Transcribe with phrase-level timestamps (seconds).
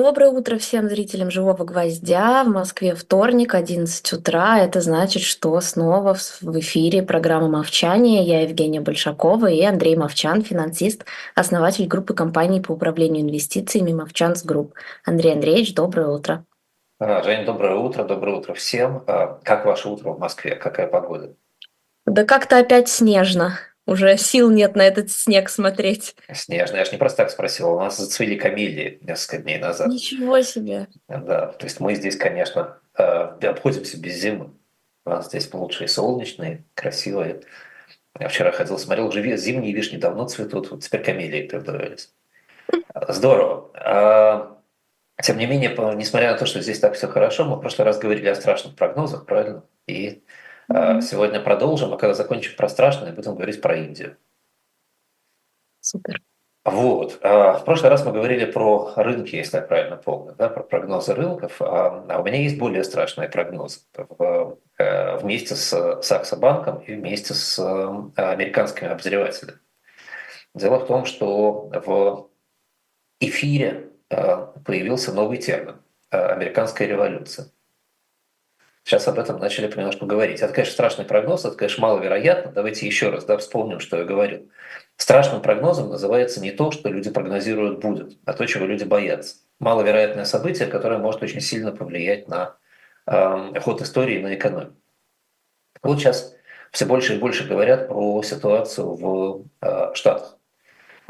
[0.00, 2.42] Доброе утро всем зрителям «Живого гвоздя».
[2.44, 4.58] В Москве вторник, 11 утра.
[4.58, 8.22] Это значит, что снова в эфире программа «Мовчание».
[8.22, 14.72] Я Евгения Большакова и Андрей Мовчан, финансист, основатель группы компаний по управлению инвестициями «Мовчанс Групп».
[15.04, 16.46] Андрей Андреевич, доброе утро.
[16.98, 19.04] А, Женя, доброе утро, доброе утро всем.
[19.06, 20.56] А, как ваше утро в Москве?
[20.56, 21.34] Какая погода?
[22.06, 23.58] Да как-то опять снежно.
[23.90, 26.14] Уже сил нет на этот снег смотреть.
[26.32, 26.76] Снежно.
[26.76, 27.72] Я же не просто так спросил.
[27.72, 29.88] У нас зацвели камелии несколько дней назад.
[29.88, 30.86] Ничего себе.
[31.08, 34.52] Да, то есть мы здесь, конечно, э, обходимся без зимы.
[35.04, 37.40] У нас здесь лучшие солнечные, красивые.
[38.16, 42.14] Я вчера ходил, смотрел, уже зимние вишни давно цветут, вот теперь камелии прибавились.
[43.08, 43.72] Здорово.
[43.74, 44.56] А,
[45.20, 47.98] тем не менее, несмотря на то, что здесь так все хорошо, мы в прошлый раз
[47.98, 49.64] говорили о страшных прогнозах, правильно?
[49.88, 50.22] И.
[50.70, 54.16] Сегодня продолжим, а когда закончим про страшное, будем говорить про Индию.
[55.80, 56.20] Супер.
[56.64, 57.18] Вот.
[57.22, 61.14] А, в прошлый раз мы говорили про рынки, если я правильно помню, да, про прогнозы
[61.14, 61.60] рынков.
[61.62, 67.32] А, а у меня есть более страшные прогнозы э, вместе с Саксо банком и вместе
[67.32, 69.58] с э, американскими обозревателями.
[70.54, 72.28] Дело в том, что в
[73.20, 75.76] эфире э, появился новый термин–
[76.10, 77.46] американская революция.
[78.84, 80.40] Сейчас об этом начали понемножку говорить.
[80.40, 82.50] Это, конечно, страшный прогноз, это, конечно, маловероятно.
[82.50, 84.50] Давайте еще раз да, вспомним, что я говорил.
[84.96, 89.36] Страшным прогнозом называется не то, что люди прогнозируют будет, а то, чего люди боятся.
[89.58, 92.56] Маловероятное событие, которое может очень сильно повлиять на
[93.06, 94.76] э, ход истории и на экономику.
[95.82, 96.34] Вот сейчас
[96.72, 100.36] все больше и больше говорят про ситуацию в э, Штатах.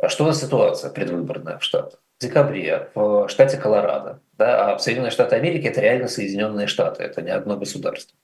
[0.09, 2.01] Что за ситуация предвыборная в Штатах?
[2.19, 7.21] В декабре в штате Колорадо да, а Соединенные Штаты Америки– это реально Соединенные Штаты, это
[7.21, 8.17] не одно государство.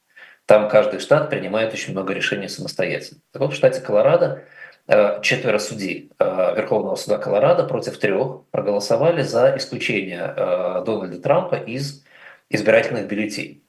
[0.46, 3.20] Там каждый штат принимает очень много решений самостоятельно.
[3.32, 4.44] Так вот, в штате Колорадо
[4.88, 11.56] э, четверо судей э, Верховного суда Колорадо против трех проголосовали за исключение э, Дональда Трампа
[11.56, 12.02] из
[12.48, 13.62] избирательных бюллетеней.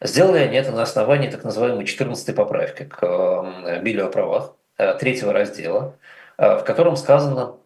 [0.00, 4.56] Сделали они это на основании так называемой 14-й поправки к Биллю о правах,
[4.98, 5.96] третьего раздела,
[6.36, 7.56] в котором сказано,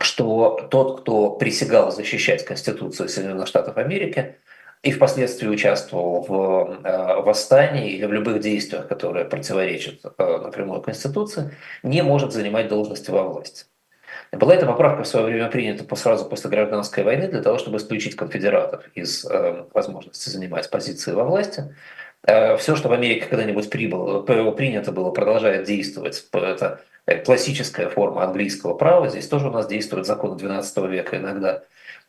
[0.00, 4.36] что тот, кто присягал защищать Конституцию Соединенных Штатов Америки
[4.82, 11.54] и впоследствии участвовал в э, восстании или в любых действиях, которые противоречат э, напрямую Конституции,
[11.82, 13.66] не может занимать должности во власти.
[14.32, 18.16] Была эта поправка в свое время принята сразу после гражданской войны для того, чтобы исключить
[18.16, 21.74] конфедератов из э, возможности занимать позиции во власти.
[22.22, 26.22] Все, что в Америке когда-нибудь прибыло, принято было, продолжает действовать.
[26.32, 26.80] Это
[27.24, 29.08] классическая форма английского права.
[29.08, 31.64] Здесь тоже у нас действует закон XII века иногда.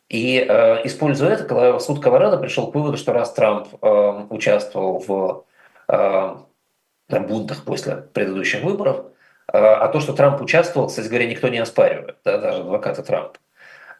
[0.08, 5.46] И э, используя это, суд Колорадо пришел к выводу, что раз Трамп э, участвовал в
[5.88, 9.06] э, бунтах после предыдущих выборов,
[9.50, 13.38] э, а то, что Трамп участвовал, кстати говоря, никто не оспаривает, да, даже адвокаты Трампа,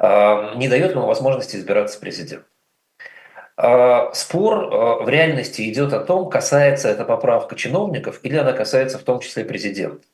[0.00, 2.51] э, не дает ему возможности избираться президентом.
[3.62, 8.98] Э, спор э, в реальности идет о том, касается эта поправка чиновников или она касается
[8.98, 10.04] в том числе президента.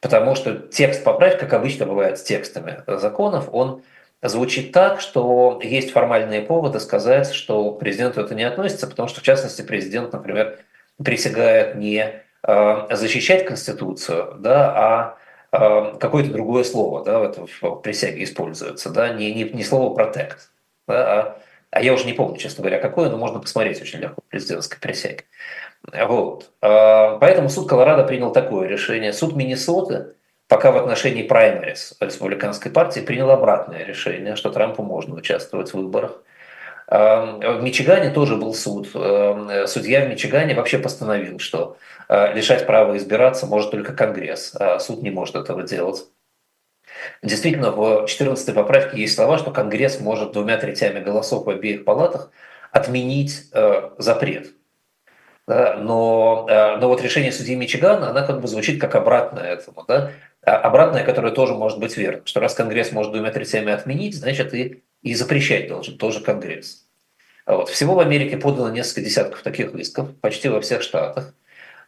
[0.00, 3.82] Потому что текст поправки, как обычно бывает с текстами законов, он
[4.22, 9.20] звучит так, что есть формальные поводы сказать, что к президенту это не относится, потому что,
[9.20, 10.58] в частности, президент, например,
[11.02, 15.18] присягает не э, защищать Конституцию, да, а
[16.00, 20.50] какое-то другое слово да, в, в присяге используется, да, не, не, не слово «протект»,
[20.88, 21.38] да, а,
[21.74, 24.78] а я уже не помню, честно говоря, какое, но можно посмотреть очень легко в президентской
[24.78, 25.24] присяге.
[25.92, 26.52] Вот.
[26.62, 29.12] А, поэтому суд Колорадо принял такое решение.
[29.12, 30.14] Суд Миннесоты
[30.46, 36.22] пока в отношении праймерис республиканской партии принял обратное решение, что Трампу можно участвовать в выборах.
[36.86, 38.90] А, в Мичигане тоже был суд.
[38.94, 41.76] А, судья в Мичигане вообще постановил, что
[42.08, 46.04] лишать права избираться может только Конгресс, а суд не может этого делать.
[47.22, 52.30] Действительно, в 14-й поправке есть слова, что Конгресс может двумя третями голосов в обеих палатах
[52.72, 53.50] отменить
[53.98, 54.54] запрет
[55.46, 59.84] да, но, э, но вот решение судьи Мичигана, она как бы звучит как обратное этому.
[59.86, 60.12] Да?
[60.42, 64.54] А обратное, которое тоже может быть верно, что раз Конгресс может двумя третями отменить, значит
[64.54, 66.86] и, и запрещать должен тоже Конгресс.
[67.44, 67.68] А вот.
[67.68, 71.34] Всего в Америке подано несколько десятков таких исков, почти во всех штатах.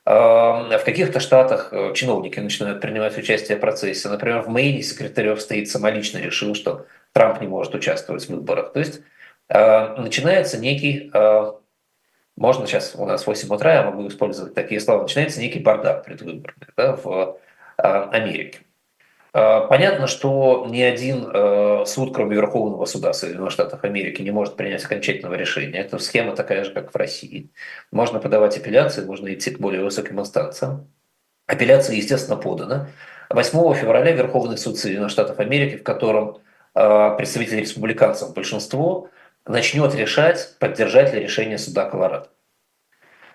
[0.06, 4.08] В каких-то штатах э, чиновники начинают принимать участие в процессе.
[4.08, 8.73] Например, в Мэйне секретарь стоит самолично решил, что Трамп не может участвовать в выборах.
[8.73, 9.00] То есть
[9.49, 11.11] э, начинается некий
[12.37, 16.69] можно сейчас, у нас 8 утра, я могу использовать такие слова, начинается некий бардак предвыборный
[16.76, 17.38] да, в
[17.79, 18.59] Америке.
[19.38, 24.56] А, понятно, что ни один а, суд, кроме Верховного суда Соединенных Штатов Америки, не может
[24.56, 25.79] принять окончательного решения.
[25.79, 27.50] Это схема такая же, как в России.
[27.93, 30.91] Можно подавать апелляции, можно идти к более высоким инстанциям.
[31.47, 32.88] Апелляция, естественно, подана.
[33.29, 36.38] 8 февраля Верховный суд Соединенных Штатов Америки, в котором
[36.73, 39.11] представителей республиканцев большинство,
[39.44, 42.29] начнет решать, поддержать ли решение суда Колорадо.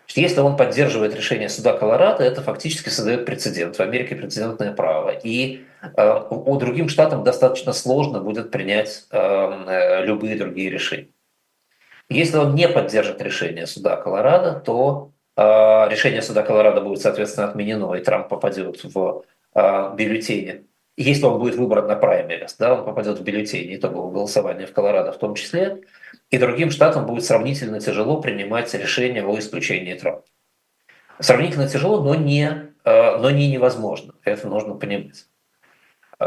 [0.08, 3.76] Если он поддерживает решение суда Колорадо, это фактически создает прецедент.
[3.76, 5.12] В Америке прецедентное право.
[5.12, 11.10] И э, у другим штатам достаточно сложно будет принять э, э, любые другие решения.
[12.10, 15.42] Если он не поддержит решение суда Колорадо, то э,
[15.90, 19.24] решение суда Колорадо будет, соответственно, отменено, и Трамп попадет в
[19.54, 20.66] бюллетени.
[20.98, 25.12] Если он будет выбран на праймерис, да, он попадет в бюллетени итогового голосования в Колорадо
[25.12, 25.82] в том числе,
[26.30, 30.24] и другим штатам будет сравнительно тяжело принимать решение о исключении Трампа.
[31.20, 34.14] Сравнительно тяжело, но не, но не невозможно.
[34.24, 35.26] Это нужно понимать.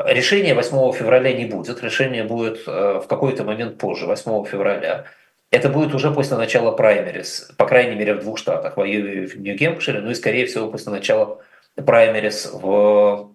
[0.07, 1.81] Решение 8 февраля не будет.
[1.81, 5.05] Решение будет э, в какой-то момент позже, 8 февраля.
[5.53, 9.27] Это будет уже после начала праймерис, по крайней мере в двух штатах, в Айове и
[9.27, 11.41] в Нью-Гемпшире, ну и скорее всего после начала
[11.77, 13.31] праймерис в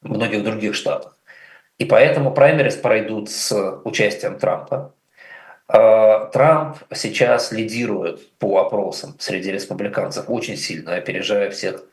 [0.00, 1.16] многих других штатах.
[1.78, 3.52] И поэтому праймерис пройдут с
[3.84, 4.96] участием Трампа.
[5.68, 11.84] А, Трамп сейчас лидирует по опросам среди республиканцев очень сильно, опережая всех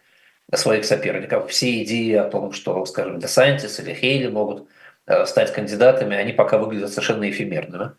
[0.54, 1.50] своих соперников.
[1.50, 4.68] Все идеи о том, что, скажем, Десантис или Хейли могут
[5.06, 7.92] э, стать кандидатами, они пока выглядят совершенно эфемерными.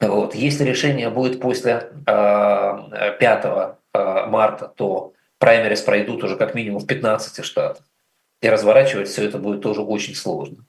[0.00, 0.34] Вот.
[0.34, 6.86] Если решение будет после 5 а, а, марта, то праймерис пройдут уже как минимум в
[6.86, 7.84] 15 штатах.
[8.40, 10.64] И разворачивать все это будет тоже очень сложно.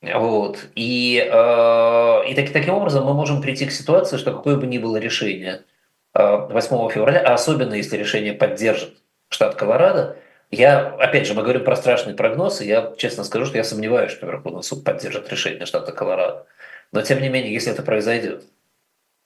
[0.00, 0.68] Вот.
[0.76, 4.78] И, э, и так, таким образом мы можем прийти к ситуации, что какое бы ни
[4.78, 5.64] было решение
[6.14, 10.16] 8 э, февраля, а особенно если решение поддержит штат Колорадо,
[10.50, 14.12] я, опять же, мы говорим про страшный прогноз, и я честно скажу, что я сомневаюсь,
[14.12, 16.46] что Верховный суд поддержит решение штата Колорадо.
[16.92, 18.44] Но тем не менее, если это произойдет,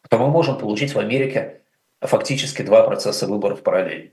[0.08, 1.61] то мы можем получить в Америке
[2.00, 4.11] фактически два процесса выборов параллельно.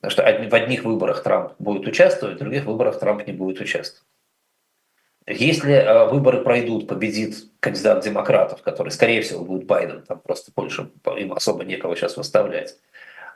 [0.00, 4.06] Потому что в одних выборах Трамп будет участвовать, в других выборах Трамп не будет участвовать.
[5.28, 10.88] Если э, выборы пройдут, победит кандидат демократов, который, скорее всего, будет Байден, там просто больше
[11.16, 12.76] им особо некого сейчас выставлять.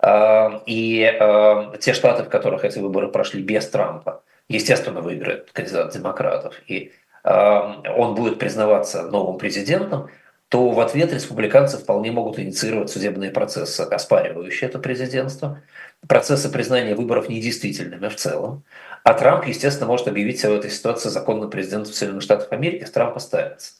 [0.01, 5.93] Э, и э, те штаты, в которых эти выборы прошли без Трампа, естественно, выиграет кандидат
[5.93, 6.55] демократов.
[6.67, 6.93] И
[7.25, 10.11] он будет признаваться новым президентом,
[10.53, 15.63] то в ответ республиканцы вполне могут инициировать судебные процессы, оспаривающие это президентство,
[16.07, 18.63] процессы признания выборов недействительными в целом.
[19.03, 22.91] А Трамп, естественно, может объявить себя в этой ситуации законным президентом Соединенных Штатов Америки, с
[22.91, 23.77] Трампа ставится.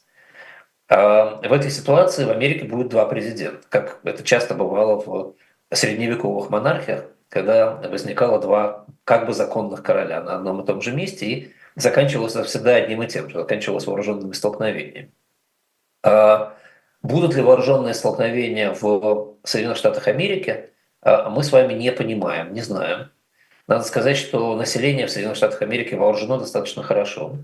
[0.89, 5.35] А в этой ситуации в Америке будет два президента, как это часто бывало в
[5.71, 11.25] средневековых монархиях, когда возникало два как бы законных короля на одном и том же месте,
[11.27, 15.11] и заканчивалось всегда одним и тем же, заканчивалось вооруженными столкновениями.
[17.03, 20.69] Будут ли вооруженные столкновения в Соединенных Штатах Америки,
[21.01, 23.11] а мы с вами не понимаем, не знаем.
[23.67, 27.37] Надо сказать, что население в Соединенных Штатах Америки вооружено достаточно хорошо.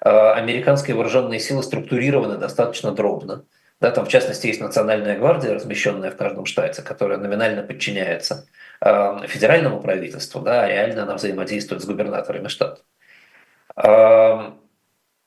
[0.00, 3.44] А, американские вооруженные силы структурированы достаточно дробно.
[3.80, 8.46] Да, там, в частности, есть национальная гвардия, размещенная в каждом штате, которая номинально подчиняется
[8.80, 12.80] а, федеральному правительству, да, а реально она взаимодействует с губернаторами штата.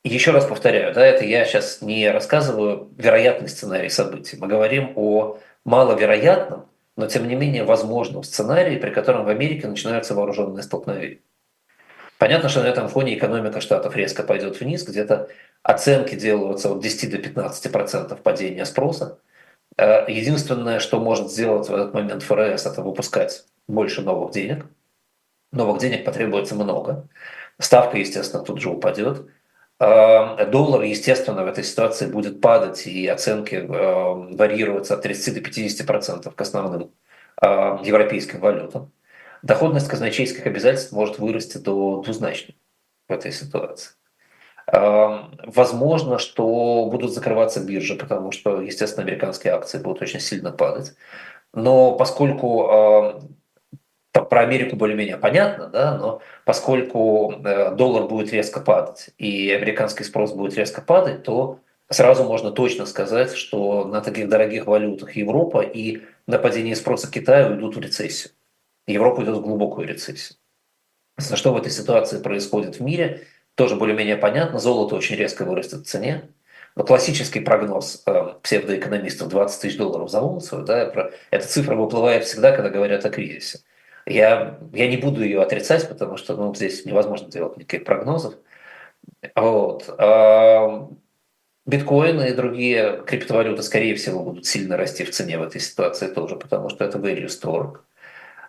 [0.07, 4.37] Еще раз повторяю, да, это я сейчас не рассказываю вероятный сценарий событий.
[4.39, 6.65] Мы говорим о маловероятном,
[6.95, 11.19] но тем не менее возможном сценарии, при котором в Америке начинаются вооруженные столкновения.
[12.17, 15.27] Понятно, что на этом фоне экономика штатов резко пойдет вниз, где-то
[15.61, 19.19] оценки делаются от 10 до 15 процентов падения спроса.
[19.77, 24.67] Э, единственное, что может сделать в этот момент ФРС, это выпускать больше новых денег.
[25.51, 27.09] Новых денег потребуется много.
[27.59, 29.27] Ставка, естественно, тут же упадет.
[29.79, 35.41] Э, доллар, естественно, в этой ситуации будет падать, и оценки э, варьируются от 30 до
[35.41, 36.91] 50 процентов к основным
[37.39, 38.91] европейским валютам
[39.41, 42.57] доходность казначейских обязательств может вырасти до двузначной
[43.07, 43.91] в этой ситуации.
[44.65, 50.93] Возможно, что будут закрываться биржи, потому что, естественно, американские акции будут очень сильно падать.
[51.53, 53.21] Но поскольку
[54.37, 60.31] про Америку более-менее понятно, да, но поскольку э, доллар будет резко падать и американский спрос
[60.31, 66.03] будет резко падать, то сразу можно точно сказать, что на таких дорогих валютах Европа и
[66.27, 68.31] на падение спроса Китая уйдут в рецессию.
[68.85, 70.37] Европа идет в глубокую рецессию.
[71.17, 73.23] Что в этой ситуации происходит в мире,
[73.55, 74.59] тоже более-менее понятно.
[74.59, 76.29] Золото очень резко вырастет в цене.
[76.75, 82.51] Но классический прогноз э, псевдоэкономистов 20 тысяч долларов за унцию, да, эта цифра выплывает всегда,
[82.51, 83.61] когда говорят о кризисе.
[84.07, 88.35] Я, я не буду ее отрицать, потому что ну, здесь невозможно делать никаких прогнозов.
[89.35, 89.93] Вот.
[89.97, 90.87] А
[91.65, 96.37] биткоины и другие криптовалюты, скорее всего, будут сильно расти в цене в этой ситуации тоже,
[96.37, 97.79] потому что это value store.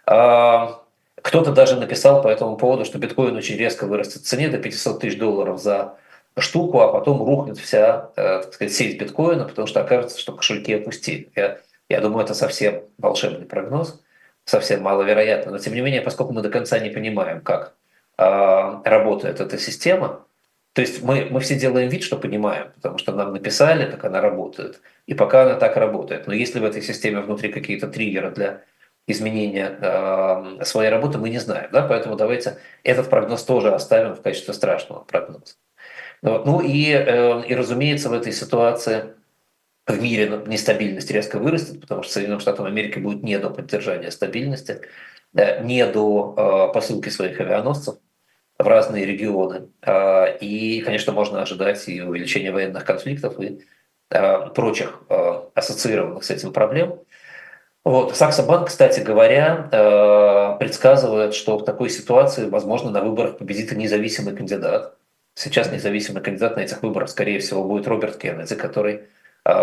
[0.07, 0.81] А,
[1.23, 5.00] кто-то даже написал по этому поводу, что биткоин очень резко вырастет в цене до 500
[5.00, 5.97] тысяч долларов за
[6.37, 10.73] штуку, а потом рухнет вся, э, так сказать, сеть биткоина, потому что окажется, что кошельки
[10.73, 11.33] опустили.
[11.35, 14.00] Я, я думаю, это совсем волшебный прогноз,
[14.49, 15.52] совсем маловероятно.
[15.52, 17.75] Но тем не менее, поскольку мы до конца не понимаем, как
[18.17, 20.25] э, работает эта система,
[20.73, 24.21] то есть мы, мы все делаем вид, что понимаем, потому что нам написали, как она
[24.21, 26.26] работает, и пока она так работает.
[26.26, 28.62] Но если в этой системе внутри какие-то триггеры для
[29.07, 31.69] изменения э, своей работы, мы не знаем.
[31.73, 31.83] Да?
[31.83, 35.55] Поэтому давайте этот прогноз тоже оставим в качестве страшного прогноза.
[36.23, 36.47] Вот.
[36.47, 39.14] Ну и, э, и, разумеется, в этой ситуации
[39.88, 44.83] в мире нестабильность резко вырастет, потому что Соединенным Штатам Америки будет не до поддержания стабильности,
[45.33, 47.97] не до э, посылки своих авианосцев
[48.59, 49.68] в разные регионы.
[49.83, 53.61] Э, и, конечно, можно ожидать и увеличения военных конфликтов и
[54.54, 55.02] прочих
[55.54, 57.00] ассоциированных с этим проблем.
[57.85, 58.16] Вот.
[58.16, 64.97] Сакса Банк, кстати говоря, предсказывает, что в такой ситуации, возможно, на выборах победит независимый кандидат.
[65.35, 69.02] Сейчас независимый кандидат на этих выборах, скорее всего, будет Роберт Кеннеди, который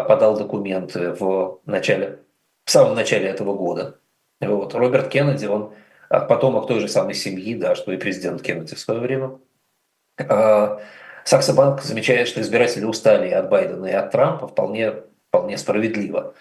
[0.04, 2.20] подал документы в начале,
[2.66, 4.00] в самом начале этого года.
[4.42, 4.74] Вот.
[4.74, 5.74] Роберт Кеннеди, он
[6.10, 9.40] а, потомок той же самой семьи, да, что и президент Кеннеди в свое время.
[10.20, 10.82] А,
[11.24, 14.94] Сакса Банк замечает, что избиратели устали от Байдена и от Трампа вполне,
[15.30, 16.34] вполне справедливо.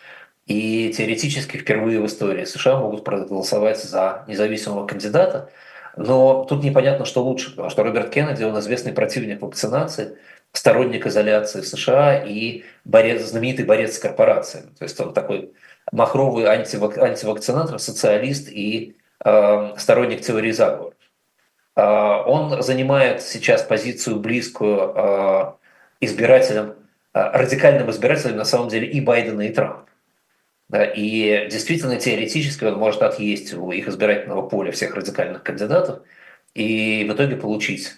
[0.47, 5.51] И теоретически впервые в истории США могут проголосовать за независимого кандидата–
[5.97, 10.17] но тут непонятно, что лучше, потому что Роберт Кеннеди, он известный противник вакцинации,
[10.55, 14.71] сторонник изоляции в США и борец, знаменитый борец с корпорациями.
[14.79, 15.53] То есть он такой
[15.93, 20.95] махровый антивак, антивакцинатор, социалист и э, сторонник теории заговора.
[21.77, 25.53] Э, он занимает сейчас позицию близкую э,
[26.01, 26.77] избирателям,
[27.13, 29.89] э, радикальным избирателям на самом деле и Байдена, и Трампа.
[30.97, 36.01] И действительно, теоретически он может отъесть у их избирательного поля всех радикальных кандидатов
[36.55, 37.93] и в итоге получить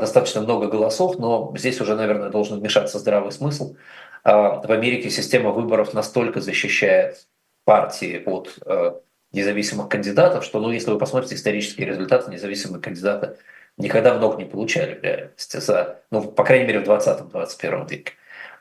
[0.00, 3.76] достаточно много голосов, но здесь уже, наверное, должен вмешаться здравый смысл.
[4.24, 7.28] А, в Америке система выборов настолько защищает
[7.64, 8.92] партии от э,
[9.32, 13.36] независимых кандидатов, что, ну, если вы посмотрите исторические результаты, независимые кандидаты
[13.76, 18.12] никогда много не получали в реальности, за, ну, по крайней мере, в 20-21 веке.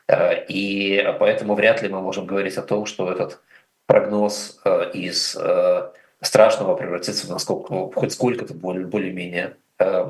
[0.07, 3.41] Э, и поэтому вряд ли мы можем говорить о том, что этот
[3.85, 9.55] прогноз э, из э, страшного превратится в насколько, хоть сколько-то более-менее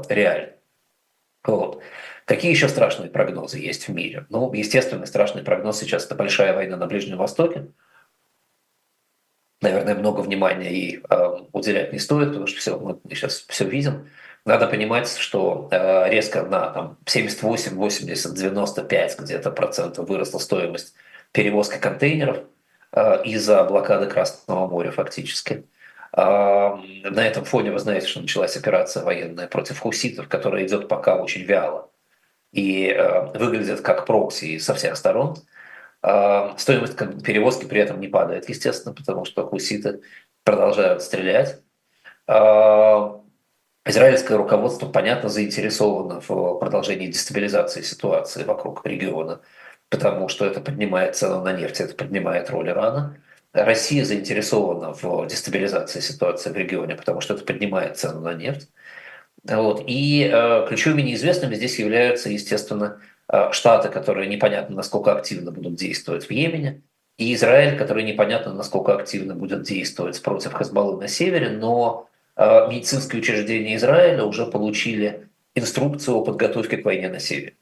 [0.10, 0.57] реальный.
[1.48, 1.82] Вот.
[2.26, 4.26] Какие еще страшные прогнозы есть в мире?
[4.30, 7.68] Ну, естественно, страшный прогноз сейчас– это большая война на Ближнем Востоке.
[9.62, 11.04] Наверное, много внимания ей
[11.54, 14.10] уделять не стоит, потому что все, мы сейчас все видим.
[14.46, 20.94] Надо понимать, что э, резко на там, 78, 80, 95 где-то процентов выросла стоимость
[21.32, 22.44] перевозки контейнеров
[22.92, 25.54] э, из-за блокады Красного моря фактически.
[25.54, 25.77] Э,
[26.14, 31.44] на этом фоне вы знаете, что началась операция военная против хуситов, которая идет пока очень
[31.44, 31.90] вяло
[32.52, 32.96] и
[33.36, 35.36] выглядит как прокси со всех сторон.
[36.02, 40.02] Стоимость перевозки при этом не падает, естественно, потому что хуситы
[40.44, 41.62] продолжают стрелять.
[43.86, 49.42] Израильское руководство, понятно, заинтересовано в продолжении дестабилизации ситуации вокруг региона,
[49.90, 53.18] потому что это поднимает цену на нефть, это поднимает роль Ирана.
[53.66, 58.70] Россия заинтересована в дестабилизации ситуации в регионе, потому что это поднимает цену на нефть.
[59.44, 59.84] Вот.
[59.88, 66.26] И э, ключевыми неизвестными здесь являются, естественно, э, Штаты, которые непонятно, насколько активно будут действовать
[66.26, 66.82] в Йемене,
[67.18, 73.22] и Израиль, который непонятно, насколько активно будет действовать против Хазбаллы на севере, но Э, медицинские
[73.22, 77.56] учреждения Израиля уже получили инструкцию о подготовке к войне на севере.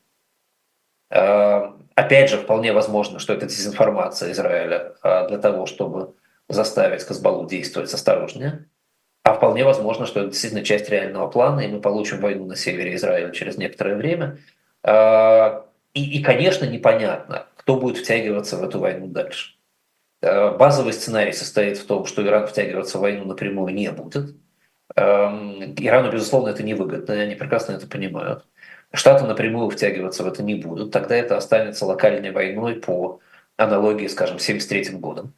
[1.15, 6.13] Э, опять же, вполне возможно, что это дезинформация Израиля э, для того, чтобы
[6.49, 8.65] заставить Казбалу действовать осторожнее.
[9.23, 12.95] А вполне возможно, что это действительно часть реального плана, и мы получим войну на севере
[12.95, 14.37] Израиля через некоторое время.
[15.95, 19.55] И, и конечно, непонятно, кто будет втягиваться в эту войну дальше.
[20.21, 24.35] Базовый сценарий состоит в том, что Иран втягиваться в войну напрямую не будет.
[24.95, 28.45] Эм, Ирану, безусловно, это невыгодно, и они прекрасно это понимают.
[28.95, 33.19] Штаты напрямую втягиваться в это не будут, тогда это останется локальной войной по
[33.57, 35.33] аналогии, скажем, с 1973 годом.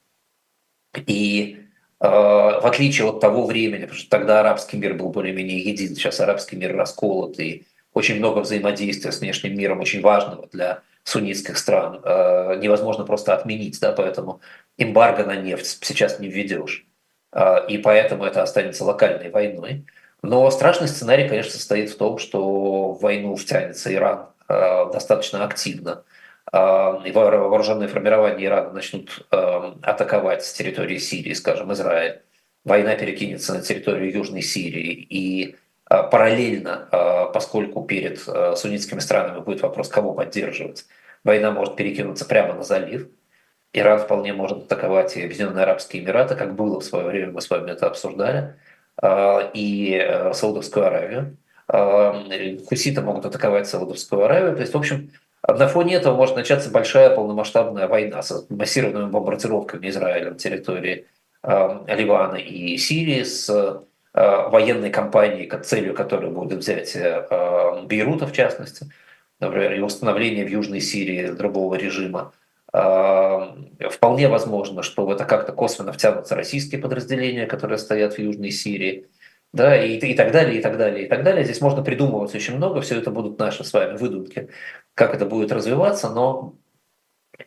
[0.95, 1.57] И
[1.99, 6.19] э, в отличие от того времени, потому что тогда арабский мир был более-менее един, сейчас
[6.19, 12.01] арабский мир расколот, и очень много взаимодействия с внешним миром, очень важного для суннитских стран,
[12.03, 14.41] э, невозможно просто отменить, да, поэтому
[14.77, 16.87] эмбарго на нефть сейчас не введешь.
[17.31, 19.85] А, и поэтому это останется локальной войной.
[20.23, 26.03] Но страшный сценарий, конечно, состоит в том, что в войну втянется Иран а, достаточно активно,
[26.51, 32.21] а, и вооруженные формирования Ирана начнут атаковать с территории Сирии, скажем, Израиль.
[32.63, 35.55] Война перекинется на территорию Южной Сирии, и
[35.85, 38.19] параллельно, поскольку перед
[38.57, 40.85] суннитскими странами будет вопрос, кого поддерживать,
[41.23, 43.07] война может перекинуться прямо на залив.
[43.71, 47.49] Иран вполне может атаковать и Объединенные Арабские Эмираты, как было в свое время, мы с
[47.49, 48.55] вами это обсуждали,
[49.03, 51.37] и Саудовскую Аравию.
[52.67, 54.55] Хуситы могут атаковать Саудовскую Аравию.
[54.55, 55.11] То есть, в общем,
[55.47, 61.05] на фоне этого может начаться большая полномасштабная война с массированными бомбардировками Израиля на территории
[61.43, 63.79] э, Ливана и Сирии, с э,
[64.13, 68.87] военной кампанией, целью которой будет взятие э, Бейрута, в частности,
[69.39, 72.33] например, и установление в Южной Сирии другого режима.
[72.77, 78.51] Э, вполне возможно, что в это как-то косвенно втянутся российские подразделения, которые стоят в Южной
[78.51, 79.07] Сирии
[79.53, 81.43] да, и, и так далее, и так далее, и так далее.
[81.43, 84.49] Здесь можно придумывать очень много, все это будут наши с вами выдумки
[84.93, 86.55] как это будет развиваться, но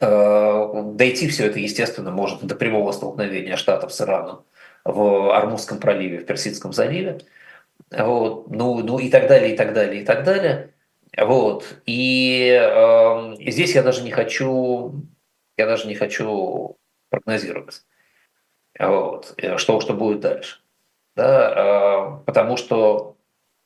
[0.01, 4.45] э, дойти все это, естественно, может до прямого столкновения Штатов с Ираном
[4.85, 7.19] в Армузском проливе, в Персидском заливе,
[7.91, 10.73] вот, ну, ну и так далее, и так далее, и так далее.
[11.17, 11.65] Вот.
[11.87, 15.03] И э, здесь я даже не хочу,
[15.61, 16.77] я даже не хочу
[17.11, 17.85] прогнозировать,
[18.79, 20.61] вот, что, что будет дальше.
[21.17, 23.17] Да, э, потому что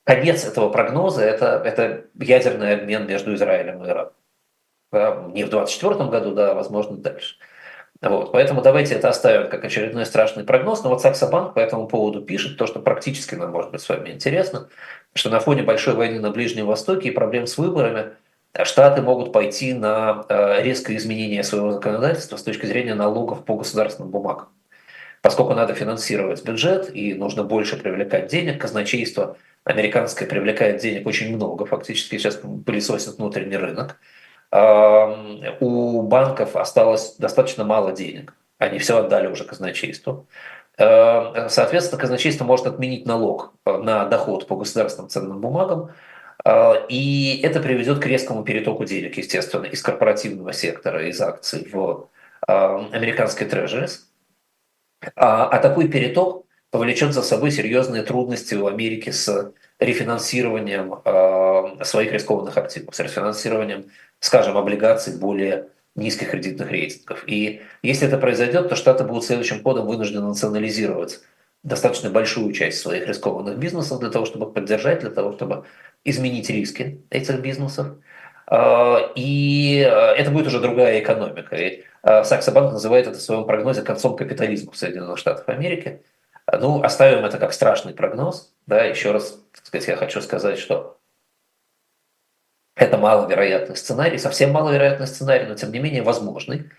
[0.05, 4.13] конец этого прогноза это,– это ядерный обмен между Израилем и Ираном.
[5.33, 7.37] Не в 2024 году, да, возможно, дальше.
[8.01, 10.83] Вот, поэтому давайте это оставим как очередной страшный прогноз.
[10.83, 14.11] Но вот Саксобанк по этому поводу пишет то, что практически нам может быть с вами
[14.11, 14.69] интересно,
[15.15, 18.13] что на фоне большой войны на Ближнем Востоке и проблем с выборами
[18.63, 24.11] Штаты могут пойти на э, резкое изменение своего законодательства с точки зрения налогов по государственным
[24.11, 24.49] бумагам.
[25.23, 31.67] Поскольку надо финансировать бюджет и нужно больше привлекать денег, казначейство– американская привлекает денег очень много,
[31.67, 33.99] фактически сейчас пылесосит внутренний рынок.
[35.61, 40.27] У банков осталось достаточно мало денег, они все отдали уже казначейству.
[40.77, 45.91] Соответственно, казначейство может отменить налог на доход по государственным ценным бумагам,
[46.89, 52.09] и это приведет к резкому перетоку денег, естественно, из корпоративного сектора, из акций в
[52.47, 54.11] американской трежерис.
[55.17, 62.13] А, а такой переток повлечет за собой серьезные трудности у Америки с рефинансированием э, своих
[62.13, 63.87] рискованных активов, с рефинансированием,
[64.19, 67.25] скажем, облигаций более низких кредитных рейтингов.
[67.27, 71.21] И если это произойдет, то Штаты будут следующим ходом вынуждены национализировать
[71.63, 75.65] достаточно большую часть своих рискованных бизнесов для того, чтобы поддержать, для того, чтобы
[76.05, 77.89] изменить риски этих бизнесов.
[78.51, 81.57] Э, и э, это будет уже другая экономика.
[81.57, 86.03] И Сакса Банк называет это в своем прогнозе концом капитализма в Соединенных Штатах Америки–
[86.53, 88.53] ну, оставим это как страшный прогноз.
[88.67, 90.99] Да, еще раз, так сказать, я хочу сказать, что
[92.77, 96.71] это маловероятный сценарий, совсем маловероятный сценарий, но тем не менее возможный.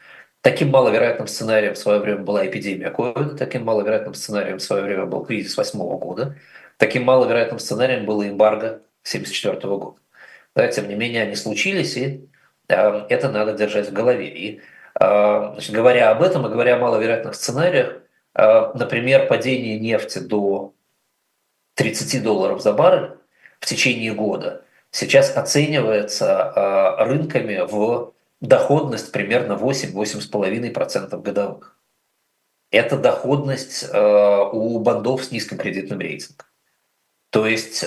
[0.42, 5.06] Таким маловероятным сценарием в свое время была эпидемия ковида, таким маловероятным сценарием в свое время
[5.08, 6.38] был кризис восьмого года,
[6.78, 9.98] таким маловероятным сценарием было эмбарго 1974 года.
[10.56, 12.28] Да, тем не менее, они случились, и
[12.70, 14.28] э, это надо держать в голове.
[14.30, 14.62] И
[15.00, 18.02] э, значит, говоря об этом и говоря о маловероятных сценариях,
[18.36, 20.74] Э, например, падение нефти до
[21.76, 23.18] 30 долларов за баррель
[23.60, 31.80] в течение года сейчас оценивается э, рынками в доходность примерно 8-8,5% годовых.
[32.72, 36.46] Это доходность э, у бандов с низким кредитным рейтингом.
[37.30, 37.84] То есть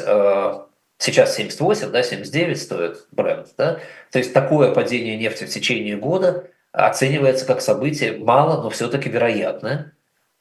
[0.98, 3.48] сейчас 78, да, 79 стоит бренд.
[3.56, 3.80] Да?
[4.10, 9.92] То есть такое падение нефти в течение года оценивается как событие мало, но все-таки вероятное,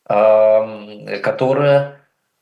[0.03, 2.01] которая,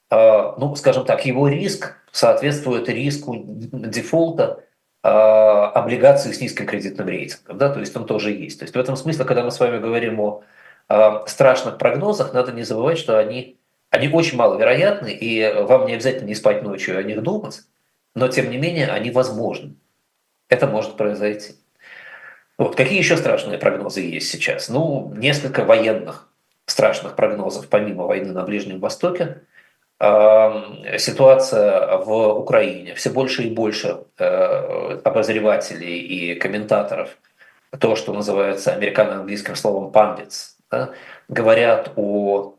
[0.10, 4.63] а, ну, скажем так, его риск соответствует риску дефолта
[5.04, 8.60] а, облигаций с низким кредитным рейтингом, да, то есть он тоже есть.
[8.60, 10.43] То есть в этом смысле, когда мы с вами говорим о
[10.88, 16.28] а, страшных прогнозах, надо не забывать, что они, они очень маловероятны, и вам не обязательно
[16.28, 17.62] не спать ночью о них думать,
[18.15, 19.75] но тем не менее они возможны.
[20.49, 21.56] Это может произойти.
[22.58, 22.75] Вот.
[22.75, 24.69] Какие еще страшные прогнозы есть сейчас?
[24.69, 26.30] Ну, несколько военных
[26.65, 29.41] страшных прогнозов, помимо войны на Ближнем Востоке,
[29.99, 32.95] ситуация в Украине.
[32.95, 37.17] Все больше и больше э, обозревателей и комментаторов,
[37.80, 40.91] то, что называется американо-английским словом «пандитс», да,
[41.30, 42.56] говорят о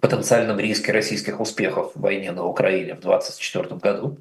[0.00, 4.18] потенциальном риске российских успехов в войне на Украине в 2024 году.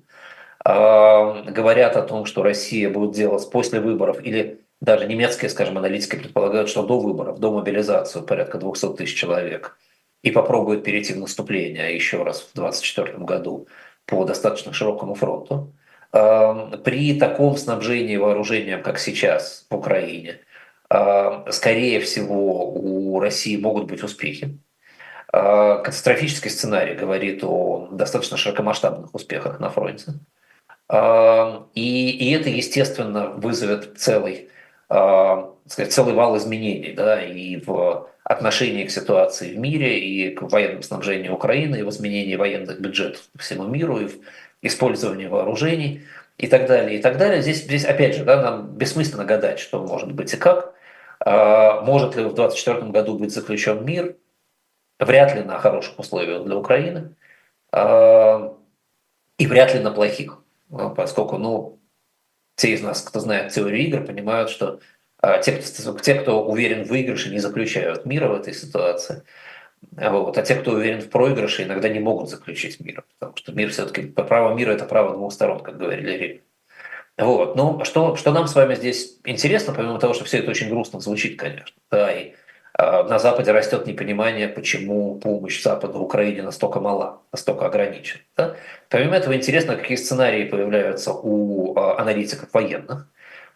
[0.65, 6.69] Говорят о том, что Россия будет делать после выборов или даже немецкие, скажем, аналитики предполагают,
[6.69, 9.77] что до выборов, до мобилизации порядка 200 тысяч человек,
[10.21, 13.67] и попробуют перейти в наступление еще раз в 2024 году
[14.05, 15.73] по достаточно широкому фронту.
[16.11, 20.39] При таком снабжении вооружением, как сейчас в Украине,
[20.87, 24.59] скорее всего, у России могут быть успехи.
[25.27, 30.13] Катастрофический сценарий говорит о достаточно широкомасштабных успехах на фронте.
[30.93, 34.49] И, и это, естественно, вызовет целый,
[34.87, 40.83] сказать, целый вал изменений да, и в отношении к ситуации в мире, и к военному
[40.83, 44.19] снабжению Украины, и в изменении военных бюджетов по всему миру, и в
[44.61, 46.03] использовании вооружений
[46.37, 47.41] и так далее, и так далее.
[47.41, 50.73] Здесь, здесь опять же, да, нам бессмысленно гадать, что может быть и как.
[51.25, 54.15] Может ли в 2024 году быть заключен мир?
[54.99, 57.15] Вряд ли на хороших условиях для Украины.
[59.37, 60.42] И вряд ли на плохих.
[60.69, 61.79] Ну, поскольку, ну,
[62.55, 64.79] те из нас, кто знает теорию игр, понимают, что
[65.17, 69.23] а, те, кто, те, кто уверен в выигрыше, не заключают мира в этой ситуации.
[69.91, 70.37] Вот.
[70.37, 73.03] А те, кто уверен в проигрыше, иногда не могут заключить мир.
[73.19, 76.41] Потому что мир все-таки, право мира– это право двух сторон, как говорили Римляне.
[77.17, 77.55] Вот.
[77.55, 80.99] Ну, что, что нам с вами здесь интересно, помимо того, что все это очень грустно
[80.99, 81.75] звучит, конечно.
[81.91, 82.33] Да, и э,
[82.77, 88.21] на Западе растет непонимание, почему помощь Западу Украине настолько мала, настолько ограничена.
[88.35, 88.55] Да?
[88.89, 93.07] Помимо этого интересно, какие сценарии появляются у э, аналитиков военных.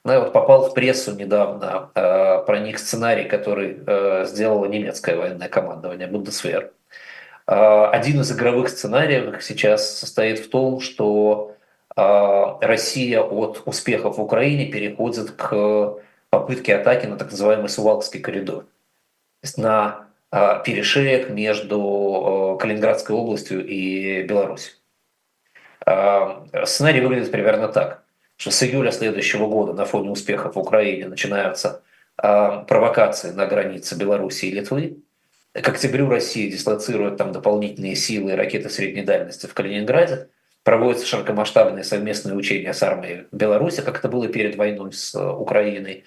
[0.03, 5.17] Ну, я вот попал в прессу недавно э, про них сценарий, который э, сделало немецкое
[5.17, 6.71] военное командование Бундесвер.
[7.47, 11.57] Э, один из игровых сценариев сейчас состоит в том, что
[11.97, 15.95] а, Россия от успехов в Украине переходит к
[16.29, 18.65] попытке атаки на так называемый Сувалкский коридор.
[19.55, 24.73] На а, перешеек между а, Калининградской областью и Беларусью.
[26.65, 28.03] Сценарий выглядит примерно так,
[28.35, 31.81] что с июля следующего года на фоне успехов в Украине начинаются
[32.17, 34.97] провокации на границе Беларуси и Литвы.
[35.53, 40.27] К октябрю Россия дислоцирует там дополнительные силы и ракеты средней дальности в Калининграде
[40.67, 46.03] проводятся широкомасштабные совместные учения с армией Беларуси, как это было перед войной с э, Украиной.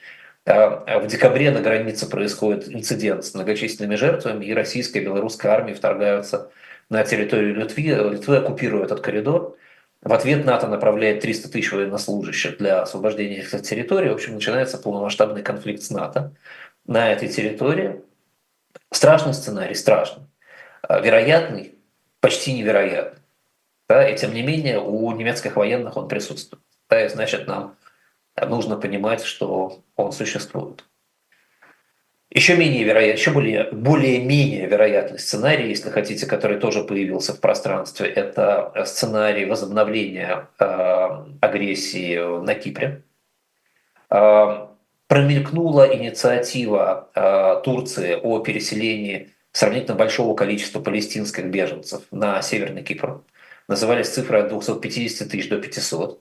[0.46, 5.53] А, а в декабре на границе происходит инцидент с многочисленными жертвами, и российская и белорусская
[5.53, 6.50] армии вторгаются
[6.88, 9.57] на территорию Литвы, Литвы оккупируют этот коридор.
[10.03, 14.09] В ответ НАТО направляет 300 тысяч военнослужащих для освобождения этих территорий.
[14.09, 16.33] В общем, начинается полномасштабный конфликт с НАТО
[16.87, 18.00] на этой территории.
[18.90, 20.24] Страшный сценарий, страшный.
[20.83, 21.74] А, вероятный,
[22.20, 23.20] почти невероятный.
[23.88, 26.62] Да, и тем не менее у немецких военных он присутствует.
[26.88, 27.76] Да, и значит, нам
[28.36, 30.84] нужно понимать, что он существует.
[32.32, 38.06] Еще менее вероятный, еще более, более-менее вероятный сценарий, если хотите, который тоже появился в пространстве,
[38.06, 40.64] это сценарий возобновления э,
[41.40, 43.02] агрессии на Кипре.
[44.10, 44.68] Э,
[45.08, 53.22] промелькнула инициатива э, Турции о переселении сравнительно большого количества палестинских беженцев на Северный Кипр
[53.66, 56.20] назывались цифры от 250 тысяч до 500.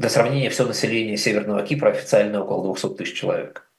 [0.00, 3.70] Для сравнения, все население Северного Кипра официально около 200 тысяч человек.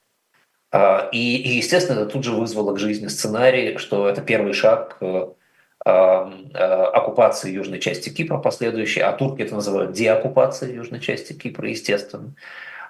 [0.70, 4.98] А, и, и, естественно, это тут же вызвало к жизни сценарий, что это первый шаг
[5.00, 5.34] а,
[5.84, 12.36] а, оккупации южной части Кипра последующей, а турки это называют деоккупацией южной части Кипра, естественно.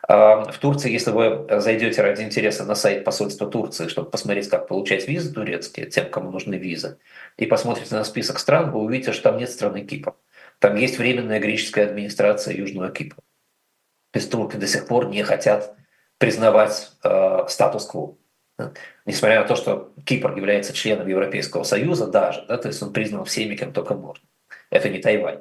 [0.06, 5.08] В Турции, если вы зайдете ради интереса на сайт посольства Турции, чтобы посмотреть, как получать
[5.08, 6.98] визы турецкие, тем, кому нужны визы,
[7.38, 10.12] и посмотрите на список стран, вы увидите, что там нет страны Кипр.
[10.62, 13.20] Там есть временная греческая администрация Южного Кипра.
[14.12, 15.74] То есть турки до сих пор не хотят
[16.18, 18.14] признавать э, статус-кво.
[19.04, 23.24] Несмотря на то, что Кипр является членом Европейского Союза даже, да, то есть он признан
[23.24, 24.22] всеми, кем только можно.
[24.70, 25.40] Это не Тайвань.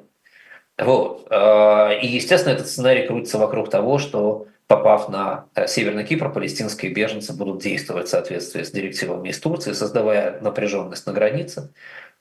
[0.76, 1.28] Вот.
[1.30, 6.92] Э, и, естественно, этот сценарий крутится вокруг того, что попав на э, Северный Кипр, палестинские
[6.92, 11.72] беженцы будут действовать в соответствии с директивами из Турции, создавая напряженность на границе.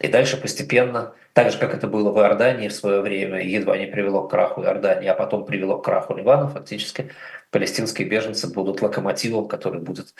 [0.01, 3.85] И дальше постепенно, так же, как это было в Иордании в свое время, едва не
[3.85, 7.11] привело к краху Иордании, а потом привело к краху Ливана, фактически,
[7.51, 10.15] палестинские беженцы будут локомотивом, который будет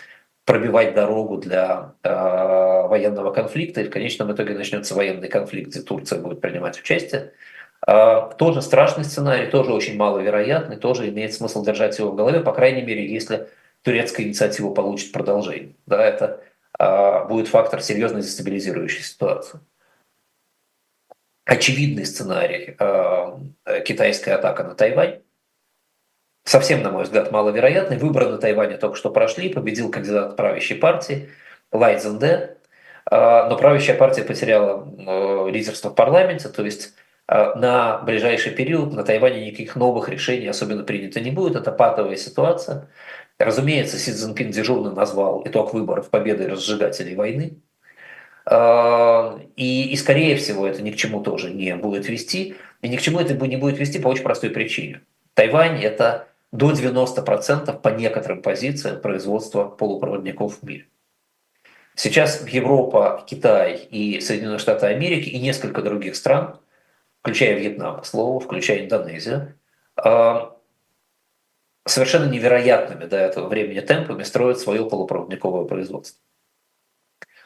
[0.46, 6.20] пробивать дорогу для э, военного конфликта, и в конечном итоге начнется военный конфликт, где Турция
[6.20, 7.34] будет принимать участие.
[7.84, 12.54] А, тоже страшный сценарий, тоже очень маловероятный, тоже имеет смысл держать его в голове, по
[12.54, 13.48] крайней мере, если
[13.82, 15.74] турецкая инициатива получит продолжение.
[15.88, 16.42] Да, это
[16.78, 19.60] а, будет фактор серьезной дестабилизирующей ситуации.
[21.46, 23.40] Очевидный сценарий а,
[23.86, 25.22] китайская атака на Тайвань.
[26.44, 27.98] Совсем, на мой взгляд, маловероятный.
[27.98, 31.30] Выборы на Тайване только что прошли, победил кандидат правящей партии
[31.72, 32.58] Лай Цзэнде,
[33.10, 36.94] но правящая партия потеряла лидерство в парламенте, то есть
[37.32, 41.56] Э, на ближайший период на Тайване никаких новых решений особенно принято не будет.
[41.56, 42.90] Это патовая ситуация.
[43.40, 47.62] Разумеется, Си Цзиньпин дежурно назвал итог выборов победой разжигателей войны.
[48.52, 52.56] Э, и, и, скорее всего, это ни к чему тоже не будет вести.
[52.82, 55.02] И ни к чему это не будет вести по очень простой причине.
[55.34, 60.88] Тайвань– это до 90% по некоторым позициям производства полупроводников в мире.
[61.96, 66.60] Сейчас Европа, Китай и Соединенные Штаты Америки и несколько других стран,
[67.22, 69.54] включая Вьетнам, к слову, включая Индонезию,
[69.96, 70.58] а,
[71.86, 76.20] совершенно невероятными до этого времени темпами строят свое полупроводниковое производство.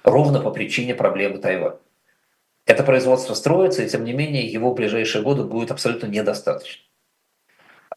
[0.05, 1.79] Ровно по причине проблемы Тайваня.
[2.67, 6.83] Это производство строится, и тем не менее его в ближайшие годы будет абсолютно недостаточно.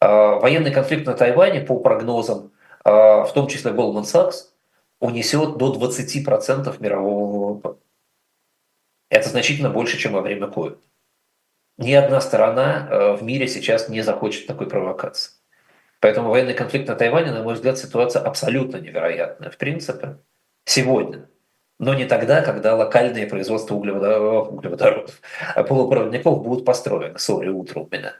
[0.01, 2.51] А, военный конфликт на Тайване, по прогнозам,
[2.83, 4.49] а, в том числе Goldman Sachs,
[4.99, 7.77] унесет до 20% мирового ВВП.
[9.09, 10.77] Это значительно больше, чем во время COVID.
[11.77, 15.33] Ни одна сторона а, в мире сейчас не захочет такой провокации.
[15.99, 19.51] Поэтому военный конфликт на Тайване, на мой взгляд, ситуация абсолютно невероятная.
[19.51, 20.17] В принципе,
[20.65, 21.27] сегодня
[21.79, 25.21] но не тогда, когда локальные производства углеводородов, углеводородов
[25.67, 27.17] полупроводников будут построены.
[27.17, 28.13] Сори, утро у меня.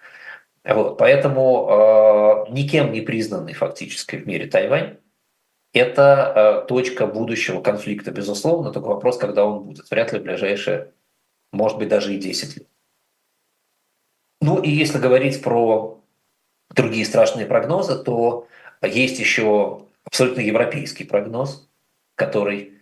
[0.63, 4.97] Вот, поэтому э, никем не признанный фактически в мире Тайвань–
[5.73, 9.89] это э, точка будущего конфликта, безусловно, только вопрос, когда он будет.
[9.89, 10.93] Вряд ли в ближайшие,
[11.51, 12.67] может быть, даже и 10 лет.
[14.41, 16.01] Ну и если говорить про
[16.69, 18.47] другие страшные прогнозы, то
[18.81, 21.69] есть еще абсолютно европейский прогноз,
[22.15, 22.78] который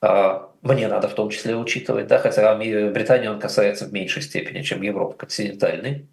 [0.00, 4.82] мне надо в том числе учитывать, да, хотя Британии он касается в меньшей степени, чем
[4.82, 6.08] Европы континентальной.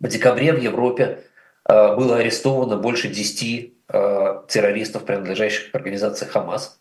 [0.00, 1.24] В декабре в Европе
[1.64, 6.80] а, было арестовано больше 10 а, террористов, принадлежащих организации Хамас,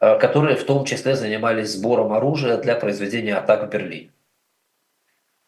[0.00, 4.12] которые в том числе занимались сбором оружия для произведения атак в Берлине.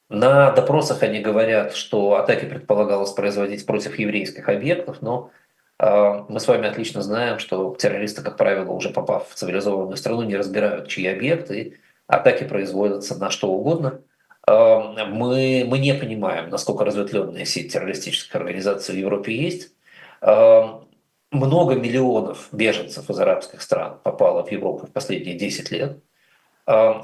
[0.09, 5.44] На допросах они говорят, что атаки предполагалось производить против еврейских объектов, но а,
[5.79, 10.37] мы с вами отлично знаем, что террористы, как правило, уже попав в цивилизованную страну, не
[10.37, 14.01] разбирают, чьи объекты, атаки производятся на что угодно.
[14.47, 19.73] А, мы, мы не понимаем, насколько разветвленная сеть террористических организаций в Европе есть.
[20.21, 20.83] А,
[21.31, 25.99] много миллионов беженцев из арабских стран попало в Европу в последние 10 лет.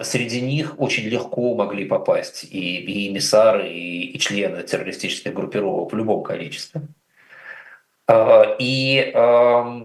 [0.03, 5.97] Среди них очень легко могли попасть и, и эмиссары, и, и члены террористических группировок в
[5.97, 6.83] любом количестве.
[8.13, 9.13] А, и,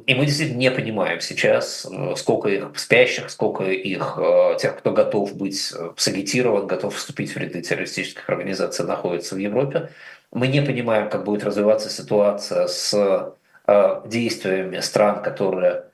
[0.08, 4.94] и мы действительно не понимаем сейчас, э, сколько их спящих, сколько их э, тех, кто
[4.94, 9.90] готов быть э, сагитирован, готов вступить в ряды террористических организаций, находится в Европе.
[10.32, 13.36] Мы не понимаем, как будет развиваться ситуация с
[14.06, 15.86] действиями стран, которые,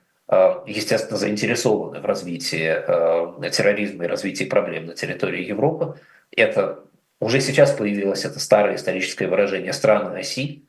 [0.66, 5.98] естественно, заинтересованы в развитии терроризма и развитии проблем на территории Европы.
[6.36, 6.80] Это
[7.18, 10.64] уже сейчас появилось это старое историческое выражение страны оси,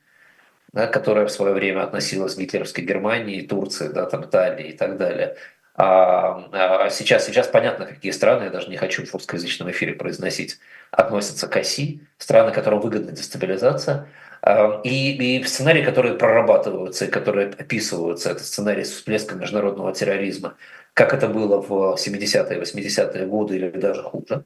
[0.74, 4.98] да, которая в свое время относилась к гитлеровской Германии, Турции, да, там, Италии и так
[4.98, 5.38] далее.
[5.76, 10.60] А, а сейчас, сейчас понятно, какие страны, я даже не хочу в русскоязычном эфире произносить,
[10.92, 14.08] относятся к оси, страны, которым выгодна дестабилизация.
[14.42, 20.56] А, и, и сценарии, которые прорабатываются которые описываются, это сценарий с всплеском международного терроризма,
[20.94, 24.44] как это было в 70-е, 80-е годы или даже хуже,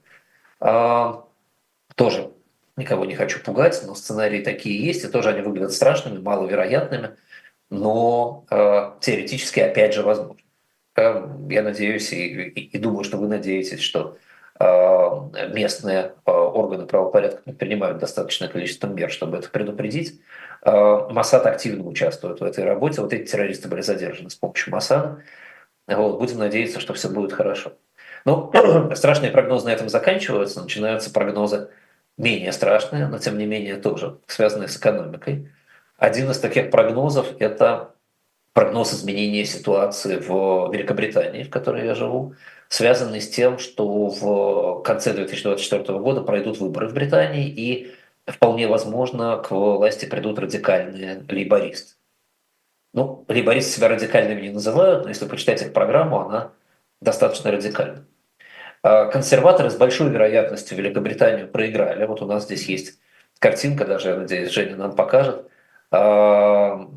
[0.59, 1.23] а,
[1.95, 2.31] тоже
[2.77, 7.11] никого не хочу пугать, но сценарии такие есть, и тоже они выглядят страшными, маловероятными,
[7.69, 10.41] но э, теоретически опять же возможно.
[10.95, 14.17] Э, я надеюсь и, и, и думаю, что вы надеетесь, что
[14.59, 20.21] э, местные э, органы правопорядка предпринимают достаточное количество мер, чтобы это предупредить.
[20.61, 23.01] Э, Масад активно участвует в этой работе.
[23.01, 25.23] Вот эти террористы были задержаны с помощью Масада.
[25.87, 27.73] Вот, будем надеяться, что все будет хорошо.
[28.23, 28.51] Но
[28.95, 31.69] страшные прогнозы на этом заканчиваются, начинаются прогнозы
[32.17, 35.51] менее страшные, но тем не менее тоже связанные с экономикой.
[35.97, 37.95] Один из таких прогнозов– это
[38.53, 42.33] прогноз изменения ситуации в Великобритании, в которой я живу,
[42.69, 47.93] связанный с тем, что в конце 2024 года пройдут выборы в Британии, и
[48.25, 51.93] вполне возможно к власти придут радикальные лейбористы.
[52.93, 56.51] Ну, лейбористы себя радикальными не называют, но если почитать их программу, она
[56.99, 58.05] достаточно радикальна.
[58.89, 62.05] А консерваторы с большой вероятностью Великобританию проиграли.
[62.05, 62.99] Вот у нас здесь есть
[63.37, 65.45] картинка, даже, я надеюсь, Женя нам покажет,
[65.91, 66.87] а,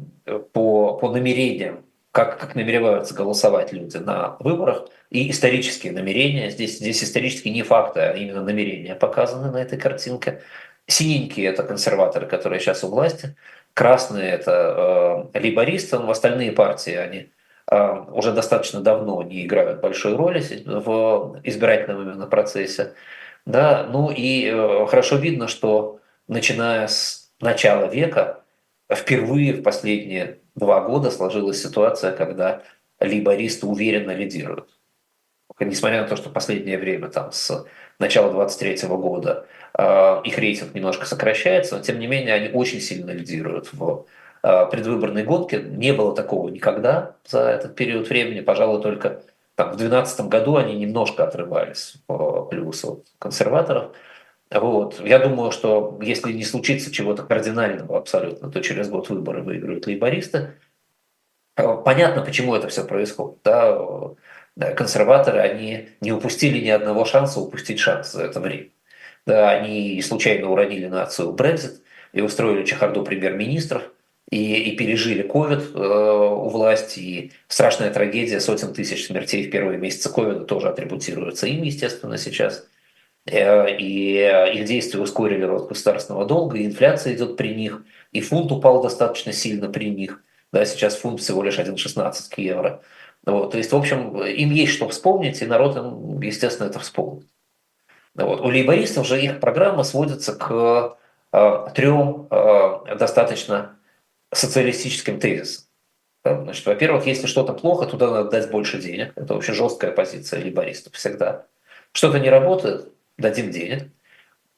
[0.53, 6.51] по, по намерениям, как, как намереваются голосовать люди на выборах, и исторические намерения.
[6.51, 10.43] Здесь, здесь исторические не факты, а именно намерения показаны на этой картинке.
[10.87, 13.35] Синенькие– это консерваторы, которые сейчас у власти.
[13.75, 17.31] Красные– это э, лейбористы, в остальные партии они
[17.71, 22.95] уже достаточно давно не играют большой роли в избирательном именно процессе.
[23.47, 23.87] Да?
[23.89, 28.43] Ну и э, хорошо видно, что начиная с начала века
[28.93, 32.63] впервые в последние два года сложилась ситуация, когда
[32.99, 34.69] либористы уверенно лидируют.
[35.61, 37.67] Несмотря на то, что в последнее время, там, с
[37.99, 39.47] начала 23 года,
[39.79, 44.20] э, их рейтинг немножко сокращается, но тем не менее они очень сильно лидируют в Э,
[44.43, 45.57] предвыборной гонки.
[45.57, 48.41] Не было такого никогда за этот период времени.
[48.41, 49.23] Пожалуй, только
[49.61, 53.93] Там, в 2012 году они немножко отрывались по плюсу консерваторов.
[54.51, 54.99] Вот.
[55.05, 60.55] Я думаю, что если не случится чего-то кардинального абсолютно, то через год выборы выиграют лейбористы.
[61.57, 63.41] Понятно, почему это все происходит.
[63.45, 63.79] Да?
[64.77, 68.71] Консерваторы, они не упустили ни одного шанса упустить шанс за это время.
[69.27, 71.83] Да, они случайно уронили нацию Брекзит
[72.15, 73.83] и устроили чехарду премьер-министров,
[74.31, 79.79] и, и пережили ковид э, у власти, и страшная трагедия сотен тысяч смертей в первые
[79.79, 82.67] месяцы ковида тоже атрибутируется им, естественно, сейчас.
[83.27, 84.19] Э, и
[84.55, 89.33] их действия ускорили рост государственного долга, и инфляция идет при них, и фунт упал достаточно
[89.33, 90.23] сильно при них.
[90.53, 92.83] Да, сейчас фунт всего лишь 1,16 к евро.
[93.27, 97.27] Вот, то есть, в общем, им есть что вспомнить, и народ им, естественно, это вспомнит.
[98.15, 98.41] Вот.
[98.41, 100.97] У лейбористов же их программа сводится к
[101.33, 103.77] э, трем э, достаточно
[104.33, 105.65] социалистическим тезисом.
[106.25, 109.13] Значит, во-первых, если что-то плохо, туда надо дать больше денег.
[109.17, 111.47] Это вообще жесткая позиция либористов всегда.
[111.93, 113.89] Что-то не работает, дадим денег.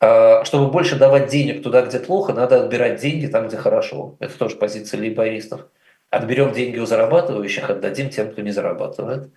[0.01, 4.17] А чтобы больше давать денег туда, где плохо, надо отбирать деньги там, где хорошо.
[4.19, 5.67] Это тоже позиция либористов.
[6.11, 9.31] Отберем деньги у зарабатывающих, отдадим тем, кто не зарабатывает.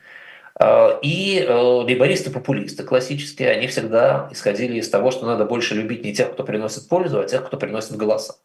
[0.60, 6.13] А, и э, либористы-популисты классические, они всегда исходили из того, что надо больше любить не
[6.13, 8.36] тех, кто приносит пользу, а тех, кто приносит голоса.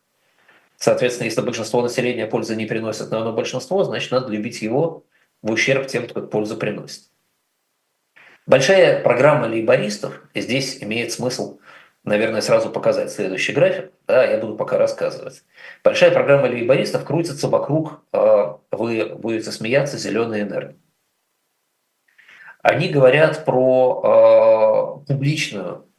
[0.80, 5.04] Соответственно, если большинство населения пользы не приносит, но оно большинство, значит, надо любить его
[5.42, 7.10] в ущерб тем, кто пользу приносит.
[8.46, 11.58] Большая программа лейбористов, здесь имеет смысл,
[12.02, 15.44] наверное, сразу показать следующий график, да, я буду пока рассказывать.
[15.84, 20.78] Большая программа лейбористов крутится вокруг, а, вы будете смеяться, зеленой энергии.
[22.62, 25.89] Они говорят про э, публичную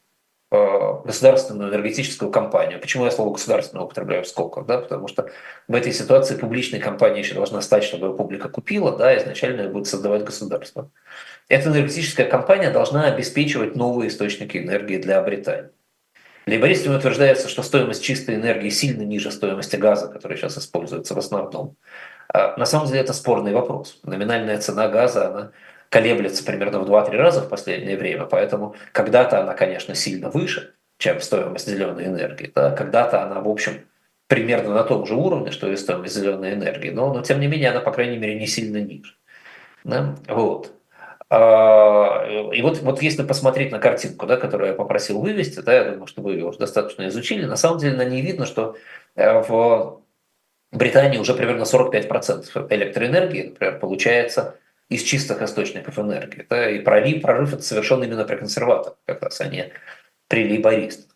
[0.52, 2.80] государственную энергетическую компанию.
[2.80, 4.66] Почему я слово государственную употребляю в скобках?
[4.66, 4.80] Да?
[4.80, 5.30] Потому что
[5.70, 9.70] в этой ситуации публичная компания еще должна стать, чтобы ее публика купила, да, изначально ее
[9.70, 10.92] будет создавать государство.
[11.48, 15.70] Эта энергетическая компания должна обеспечивать новые источники энергии для Британии.
[16.48, 21.78] Лейбористами утверждается, что стоимость чистой энергии сильно ниже стоимости газа, который сейчас используется в основном.
[22.34, 24.00] А на самом деле это спорный вопрос.
[24.04, 25.52] Номинальная цена газа, она
[25.92, 31.20] колеблется примерно в 2-3 раза в последнее время, поэтому когда-то она, конечно, сильно выше, чем
[31.20, 32.50] стоимость зеленой энергии.
[32.56, 32.72] Да?
[32.72, 33.82] Когда-то она, в общем,
[34.28, 37.72] примерно на том же уровне, что и стоимость зеленой энергии, но, но тем не менее
[37.72, 39.16] она, по крайней мере, не сильно ниже.
[39.84, 40.16] Да?
[40.30, 40.72] Вот.
[41.30, 45.92] А, и вот, вот если посмотреть на картинку, да, которую я попросил вывести, да, я
[45.92, 48.78] думаю, что вы ее уже достаточно изучили, на самом деле на ней видно, что
[49.16, 50.02] э, в
[50.72, 54.56] Британии уже примерно 45% электроэнергии, например, получается
[54.92, 56.46] из чистых источников энергии.
[56.50, 59.50] Да, и прорыв, прорыв это совершенно именно при консерваторах, как раз, а
[60.28, 61.16] при лейбористах.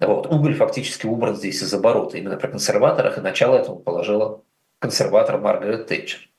[0.00, 0.26] Вот.
[0.26, 4.42] Уголь фактически убран здесь из оборота именно при консерваторах, и начало этому положила
[4.78, 6.30] консерватор Маргарет Тэтчер.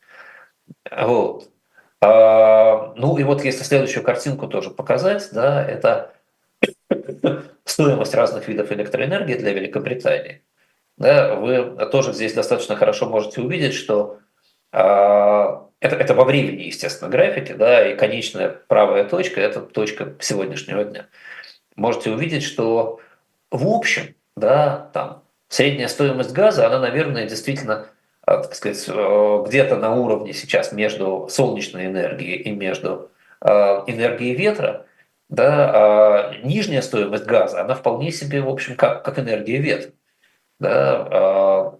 [0.89, 1.51] Вот.
[2.01, 6.15] А, ну и вот если следующую картинку тоже показать, да, это
[7.63, 10.41] стоимость разных видов электроэнергии для Великобритании.
[10.97, 14.17] Да, вы тоже здесь достаточно хорошо можете увидеть, что
[14.71, 20.83] а, это, это во времени, естественно, графики, да, и конечная правая точка– это точка сегодняшнего
[20.83, 21.07] дня.
[21.75, 22.99] Можете увидеть, что
[23.49, 27.87] в общем, да, там, средняя стоимость газа, она, наверное, действительно,
[28.25, 33.09] а, так сказать, э, где-то на уровне сейчас между солнечной энергией и между
[33.41, 34.85] а, энергией ветра,
[35.29, 39.91] да, а нижняя стоимость газа, она вполне себе, в общем, как, как энергия ветра.
[40.59, 41.73] Да,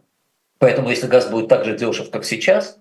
[0.58, 2.80] поэтому если газ будет так же дешев, как сейчас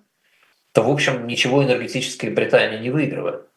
[0.71, 3.47] то, в общем, ничего энергетическая Британия не выигрывает.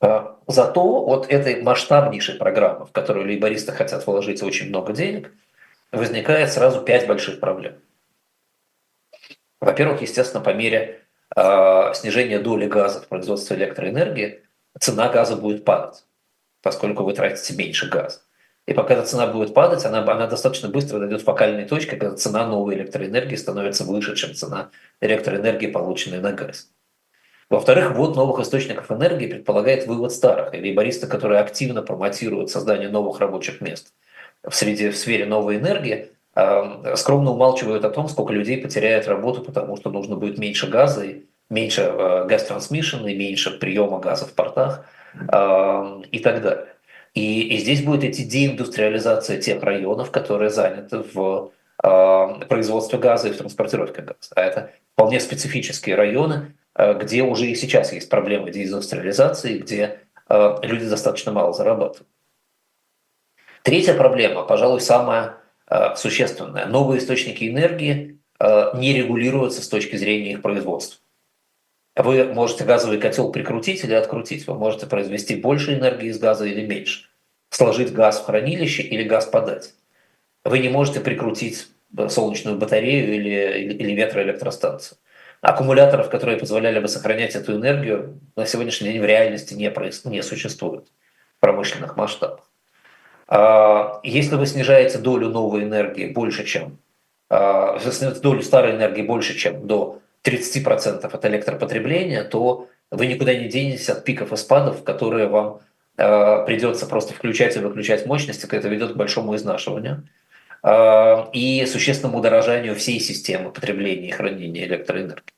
[0.00, 5.32] А, зато от этой масштабнейшей программы, в которую лейбористы хотят вложить очень много денег,
[5.92, 7.80] возникает сразу пять больших проблем.
[9.60, 11.02] Во-первых, естественно, по мере
[11.34, 14.42] э, снижения доли газа в производстве электроэнергии,
[14.78, 16.04] цена газа будет падать,
[16.62, 18.20] поскольку вы тратите меньше газа.
[18.66, 22.16] И пока эта цена будет падать, она, она достаточно быстро дойдет в фокальной точке, когда
[22.16, 26.68] цена новой электроэнергии становится выше, чем цена электроэнергии, полученной на газ.
[27.48, 30.52] Во-вторых, ввод новых источников энергии предполагает вывод старых.
[30.52, 33.92] И лейбористы, которые активно промотируют создание новых рабочих мест
[34.42, 39.42] в, среде, в сфере новой энергии, э, скромно умалчивают о том, сколько людей потеряет работу,
[39.42, 44.32] потому что нужно будет меньше газа, и меньше э, газ-трансмиссиона, и меньше приема газа в
[44.32, 46.75] портах э, и так далее.
[47.16, 51.50] И, и здесь будет идти деиндустриализация тех районов, которые заняты в
[51.82, 54.34] э, производстве газа и в транспортировке газа.
[54.36, 60.56] А это вполне специфические районы, э, где уже и сейчас есть проблемы деиндустриализации, где э,
[60.60, 62.06] люди достаточно мало зарабатывают.
[63.62, 65.36] Третья проблема, пожалуй, самая
[65.70, 66.66] э, существенная.
[66.66, 71.00] Новые источники энергии э, не регулируются с точки зрения их производства.
[71.96, 74.46] Вы можете газовый котел прикрутить или открутить.
[74.46, 77.08] Вы можете произвести больше энергии из газа или меньше.
[77.48, 79.72] Сложить газ в хранилище или газ подать.
[80.44, 81.68] Вы не можете прикрутить
[82.08, 84.98] солнечную батарею или, или, ветроэлектростанцию.
[85.40, 89.72] Аккумуляторов, которые позволяли бы сохранять эту энергию, на сегодняшний день в реальности не,
[90.10, 90.88] не существует
[91.38, 92.50] в промышленных масштабах.
[93.28, 96.78] А, если вы снижаете долю новой энергии больше, чем
[97.30, 97.78] а,
[98.22, 104.04] долю старой энергии больше, чем до 30% от электропотребления, то вы никуда не денетесь от
[104.04, 105.60] пиков и спадов, которые вам
[105.96, 110.08] э, придется просто включать и выключать мощности, это ведет к большому изнашиванию
[110.62, 115.32] э, и существенному удорожанию всей системы потребления и хранения электроэнергии.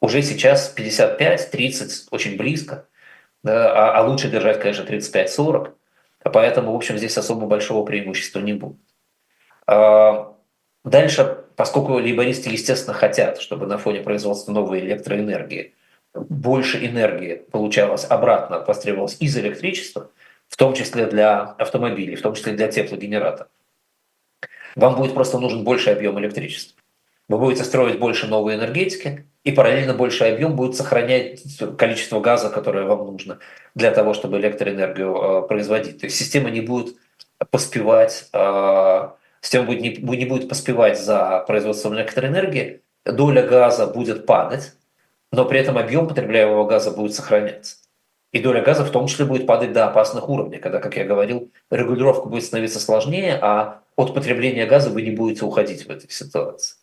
[0.00, 2.86] Уже сейчас 55-30 очень близко,
[3.42, 5.72] да, а, а лучше держать, конечно, 35-40,
[6.24, 8.78] поэтому, в общем, здесь особо большого преимущества не будет.
[10.88, 15.74] Дальше поскольку лейбористы, естественно, хотят, чтобы на фоне производства новой электроэнергии
[16.14, 20.10] больше энергии получалось обратно, востребовалось из электричества,
[20.48, 23.50] в том числе для автомобилей, в том числе для теплогенераторов.
[24.76, 26.80] Вам будет просто нужен больший объем электричества.
[27.28, 31.42] Вы будете строить больше новой энергетики, и параллельно больший объем будет сохранять
[31.76, 33.40] количество газа, которое вам нужно
[33.74, 36.00] для того, чтобы электроэнергию э, производить.
[36.00, 36.96] То есть система не будет
[37.50, 39.08] поспевать э,
[39.40, 44.72] система будет не, не будет поспевать за производством электроэнергии, доля газа будет падать,
[45.32, 47.76] но при этом объем потребляемого газа будет сохраняться.
[48.32, 51.50] И доля газа в том числе будет падать до опасных уровней, когда, как я говорил,
[51.70, 56.76] регулировка будет становиться сложнее, а от потребления газа вы не будете уходить в этой ситуации.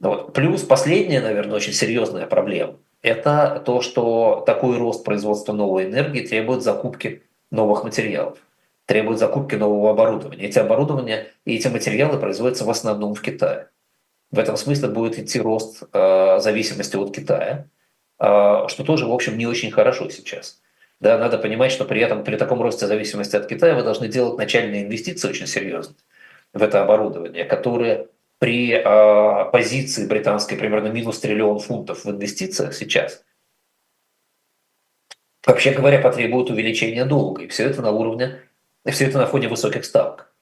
[0.00, 0.32] Вот.
[0.32, 6.62] Плюс последняя, наверное, очень серьезная проблема– это то, что такой рост производства новой энергии требует
[6.62, 8.38] закупки новых материалов
[8.90, 10.46] требует закупки нового оборудования.
[10.46, 13.68] Эти оборудования и эти материалы производятся в основном в Китае.
[14.32, 17.68] В этом смысле будет идти рост э, зависимости от Китая,
[18.18, 20.60] э, что тоже, в общем, не очень хорошо сейчас.
[20.98, 24.36] Да, надо понимать, что при этом при таком росте зависимости от Китая вы должны делать
[24.36, 25.94] начальные инвестиции очень серьезные
[26.52, 28.08] в это оборудование, которые
[28.40, 33.22] при э, позиции британской примерно минус триллион фунтов в инвестициях сейчас,
[35.46, 37.44] вообще говоря, потребуют увеличения долга.
[37.44, 38.40] И все это на уровне
[38.84, 40.32] и все это на фоне высоких ставок,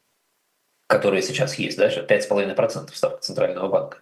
[0.86, 3.98] которые сейчас есть, даже 5,5% ставка Центрального банка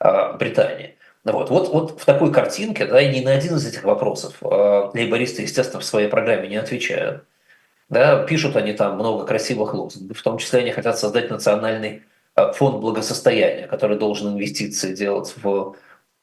[0.00, 0.96] а, Британии.
[1.24, 4.90] Ну вот, вот, вот в такой картинке, да, ни на один из этих вопросов э,
[4.94, 7.24] лейбористы, естественно, в своей программе не отвечают.
[7.88, 12.02] Да, пишут они там много красивых лозунгов, в том числе они хотят создать национальный
[12.54, 15.74] фонд благосостояния, который должен инвестиции делать в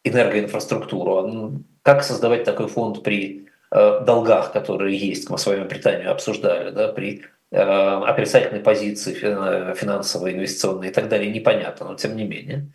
[0.03, 1.61] энергоинфраструктуру.
[1.81, 6.87] Как создавать такой фонд при э, долгах, которые есть, мы с вами Британию обсуждали, да,
[6.87, 12.67] при Э, отрицательной позиции финансовой, инвестиционной и так далее, непонятно, но тем не менее.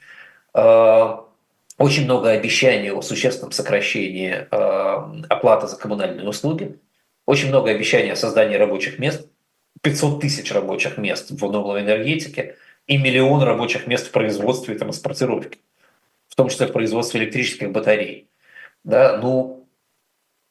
[0.55, 1.17] Э,
[1.79, 6.79] очень много обещаний о существенном сокращении э, оплаты за коммунальные услуги,
[7.27, 9.27] очень много обещаний о создании рабочих мест,
[9.83, 12.57] 500 тысяч рабочих мест в новой энергетике
[12.87, 15.59] и миллион рабочих мест в производстве и транспортировке,
[16.29, 18.29] в том числе в производстве электрических батарей.
[18.85, 19.67] Да, ну,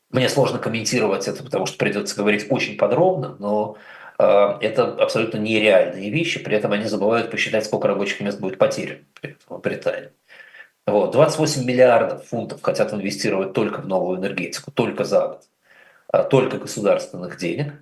[0.10, 6.10] мне сложно комментировать это, потому что придется говорить очень подробно, но Э, это абсолютно нереальные
[6.10, 9.06] вещи, при этом они забывают посчитать, сколько рабочих мест будет потеряно
[9.48, 10.10] в Британии.
[10.86, 11.12] Вот.
[11.12, 15.44] 28 миллиардов фунтов хотят инвестировать только в новую энергетику, только за год,
[16.12, 17.74] а только государственных денег.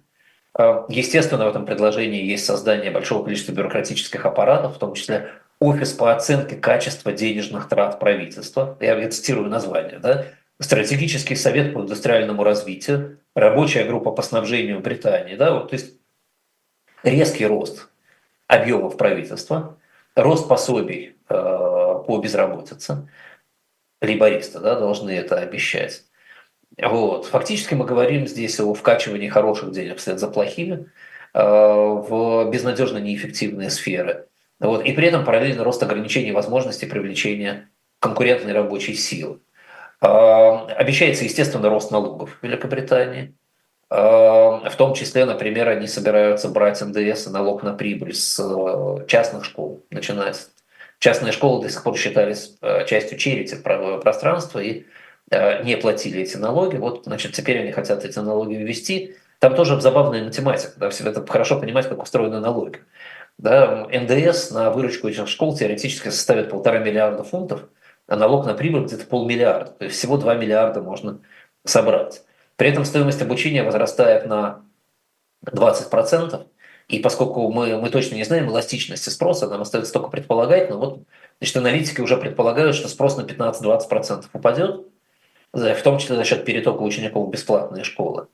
[0.58, 5.94] Э, естественно, в этом предложении есть создание большого количества бюрократических аппаратов, в том числе офис
[5.94, 8.78] по оценке качества денежных трат правительства.
[8.80, 10.00] Я цитирую название.
[10.00, 10.26] Да?
[10.60, 15.36] Стратегический совет по индустриальному развитию, рабочая группа по снабжению Британии.
[15.36, 15.54] Да?
[15.54, 15.94] Вот, то есть
[17.10, 17.90] резкий рост
[18.48, 19.78] объемов правительства,
[20.16, 23.10] рост пособий э, по безработице,
[24.02, 26.04] либористы да, должны это обещать.
[26.82, 27.26] Вот.
[27.26, 30.92] Фактически мы говорим здесь о вкачивании хороших денег вслед за плохими
[31.34, 34.28] э, в безнадежно неэффективные сферы.
[34.60, 34.86] Вот.
[34.86, 39.40] И при этом параллельно рост ограничений возможностей привлечения конкурентной рабочей силы.
[40.02, 43.34] Э, обещается, естественно, рост налогов в Великобритании.
[43.90, 49.06] Эм, в том числе, например, они собираются брать НДС и налог на прибыль с э,
[49.08, 50.48] частных школ, начинать.
[51.00, 54.86] Частные школы до сих пор считались э, частью черити пространства и
[55.32, 56.76] э, не платили эти налоги.
[56.76, 59.16] Вот, значит, теперь они хотят эти налоги ввести.
[59.40, 60.74] Там тоже забавная математика.
[60.76, 62.80] Да, все это хорошо понимать, как устроены налоги.
[63.38, 67.62] Да, НДС на выручку этих школ теоретически составит полтора миллиарда фунтов,
[68.08, 69.72] а налог на прибыль где-то полмиллиарда.
[69.72, 71.22] То есть всего 2 миллиарда можно
[71.64, 72.24] собрать.
[72.58, 74.66] При этом стоимость обучения возрастает на
[75.46, 76.46] 20%,
[76.90, 81.00] и поскольку мы, мы точно не знаем эластичности спроса, нам остается только предполагать, но вот
[81.40, 84.88] значит, аналитики уже предполагают, что спрос на 15-20% упадет,
[85.54, 88.28] в том числе за счет перетока учеников в бесплатные школы.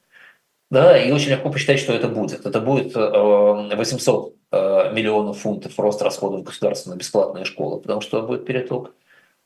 [0.69, 2.45] Да, и очень легко посчитать, что это будет.
[2.45, 8.95] Это будет 800 миллионов фунтов рост расходов государства на бесплатные школы, потому что будет переток.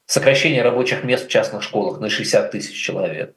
[0.05, 3.35] Сокращение рабочих мест в частных школах на 60 тысяч человек.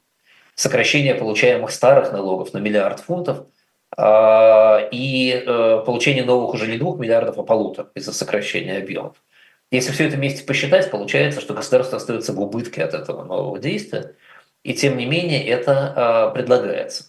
[0.60, 3.46] Сокращение получаемых старых налогов на миллиард фунтов–
[3.96, 9.16] а, и э, получение новых уже не двух миллиардов, а полутора из-за сокращения объемов.
[9.70, 14.14] Если все это вместе посчитать, получается, что государство остается в убытке от этого нового действия,
[14.62, 17.04] и тем не менее это а, предлагается.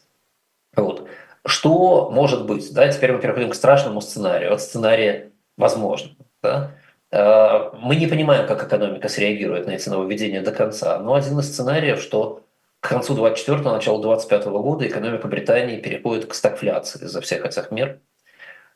[0.76, 1.08] Вот.
[1.46, 2.74] Что может быть?
[2.74, 6.12] Да, теперь мы переходим к страшному сценарию, от сценария возможно.
[6.42, 6.72] Да?
[7.12, 11.48] А, мы не понимаем, как экономика среагирует на эти нововведения до конца, но один из
[11.48, 12.44] сценариев, что
[12.82, 17.70] к концу 24-го, началу 25 -го года экономика Британии переходит к стагфляции из-за всех этих
[17.72, 18.00] мер.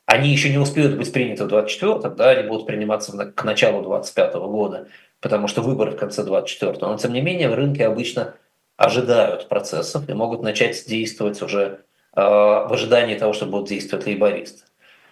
[0.06, 4.34] Они еще не успеют быть приняты в 24-м, да, они будут приниматься к началу 25
[4.36, 4.86] -го года,
[5.20, 6.86] потому что выборы в конце 24-го.
[6.86, 8.34] Но тем не менее, рынки обычно
[8.76, 11.80] ожидают процессов и могут начать действовать уже
[12.14, 14.62] э, в ожидании того, что будут действовать лейбористы.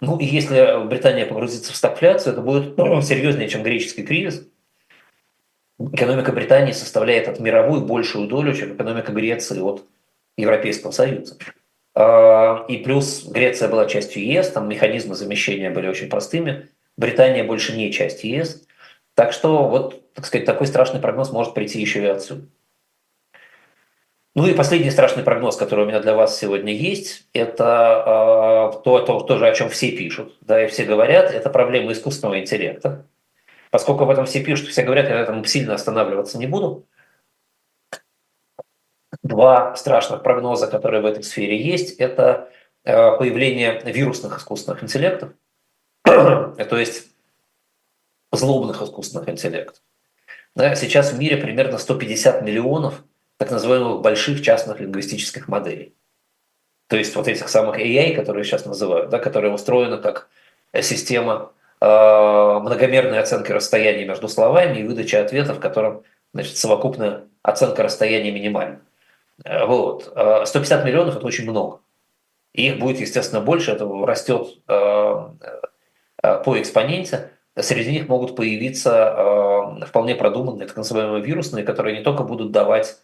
[0.01, 4.47] Ну и если Британия погрузится в стагфляцию, это будет ну, серьезнее, чем греческий кризис,
[5.93, 9.85] экономика Британии составляет от мировой большую долю, чем экономика Греции от
[10.37, 11.37] Европейского Союза.
[11.95, 16.69] А, и плюс Греция была частью ЕС, там механизмы замещения были очень простыми.
[16.97, 18.63] Британия больше не часть ЕС.
[19.15, 22.47] Так что вот, так сказать, такой страшный прогноз может прийти еще и отсюда.
[24.37, 28.99] Ну и последний страшный прогноз, который у меня для вас сегодня есть, это э, то,
[28.99, 33.07] то, то же, о чем все пишут, да, и все говорят, это проблема искусственного интеллекта.
[33.75, 36.87] Поскольку об этом все пишут, все говорят, я на этом сильно останавливаться не буду.
[39.25, 42.53] Два страшных прогноза, которые в этой сфере есть, это
[42.85, 45.33] э, появление вирусных искусственных интеллектов,
[46.05, 47.09] то есть
[48.31, 49.83] злобных искусственных интеллектов.
[50.55, 53.03] Сейчас в мире примерно 150 миллионов
[53.39, 55.97] так называемых больших частных лингвистических моделей.
[56.87, 60.29] То есть вот этих самых AI, которые сейчас называют, да, которые устроены как
[60.81, 61.51] система
[61.85, 68.81] многомерной оценкой расстояния между словами и выдача ответа, в котором значит, совокупная оценка расстояния минимальна.
[69.45, 70.05] Э, вот.
[70.05, 71.81] 150 э, миллионов– это очень много.
[72.53, 75.35] И их будет, естественно, больше, это растет по
[76.61, 77.31] экспоненте.
[77.57, 82.97] Среди них могут появиться вполне продуманные, так называемые вирусные, которые не только будут давать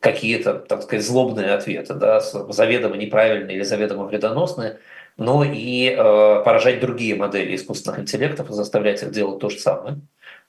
[0.00, 4.78] какие-то, так сказать, злобные ответы, да, заведомо неправильные или заведомо вредоносные,
[5.16, 10.00] но и э, поражать другие модели искусственных интеллектов и заставлять их делать то же самое.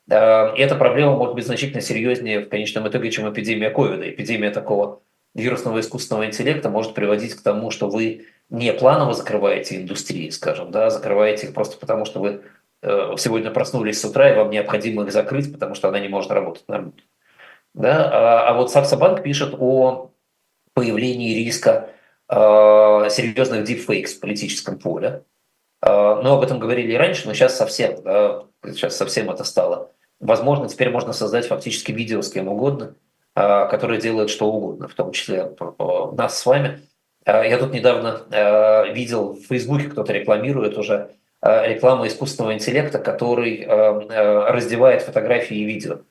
[0.09, 4.09] Э, и эта проблема может быть значительно серьезнее в конечном итоге, чем эпидемия ковида.
[4.09, 5.01] Эпидемия такого
[5.33, 10.89] вирусного искусственного интеллекта может приводить к тому, что вы не планово закрываете индустрии, скажем, да,
[10.89, 12.41] закрываете их просто потому, что вы
[12.81, 16.31] э, сегодня проснулись с утра, и вам необходимо их закрыть, потому что она не может
[16.31, 16.93] работать нормально.
[17.73, 18.09] Да?
[18.11, 20.11] А, а вот Сакса Банк пишет о
[20.73, 21.89] появлении риска
[22.29, 25.23] серьезных дипфейкс в политическом поле.
[25.85, 29.91] Э, но об этом говорили и раньше, но сейчас совсем, да, сейчас совсем это стало.
[30.19, 32.95] Возможно, теперь можно создать фактически видео с кем угодно,
[33.35, 35.51] э, которое делает что угодно, в том числе
[36.13, 36.81] нас с вами.
[37.27, 38.21] Я тут недавно
[38.93, 41.09] видел в Фейсбуке, кто-то рекламирует уже
[41.41, 45.95] рекламу искусственного интеллекта, который раздевает фотографии и видео.
[45.95, 46.03] То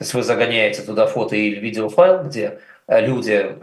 [0.00, 2.58] есть вы загоняете туда фото или видеофайл, где
[2.88, 3.56] люди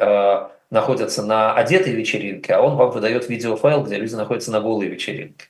[0.74, 5.46] находятся на одетой вечеринке, а он вам выдает видеофайл, где люди находятся на голой вечеринке.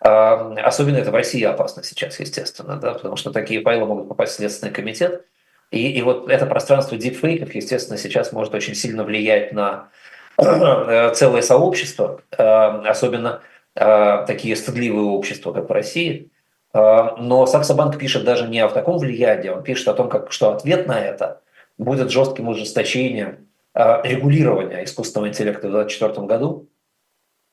[0.00, 4.32] А, особенно это в России опасно сейчас, естественно, да, потому что такие файлы могут попасть
[4.32, 5.24] в Следственный комитет.
[5.70, 9.88] И, и вот это пространство дипфейков, естественно, сейчас может очень сильно влиять на
[10.36, 13.42] э, целое сообщество, э, особенно
[13.76, 16.30] э, такие стыдливые общества, как в России.
[16.74, 20.86] Но Саксобанк пишет даже не о таком влиянии, он пишет о том, как, что ответ
[20.86, 21.40] на это
[21.78, 23.45] будет жестким ужесточением
[23.76, 26.68] регулирования искусственного интеллекта в 2024 году.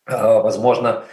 [0.05, 1.03] Э, возможно,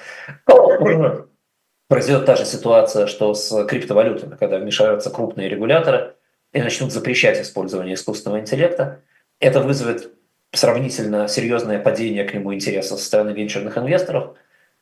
[1.88, 6.14] произойдет та же ситуация, что с криптовалютами, когда вмешаются крупные регуляторы
[6.52, 9.02] и начнут запрещать использование искусственного интеллекта.
[9.38, 10.12] Это вызовет
[10.52, 14.36] сравнительно серьезное падение к нему интереса со стороны венчурных инвесторов.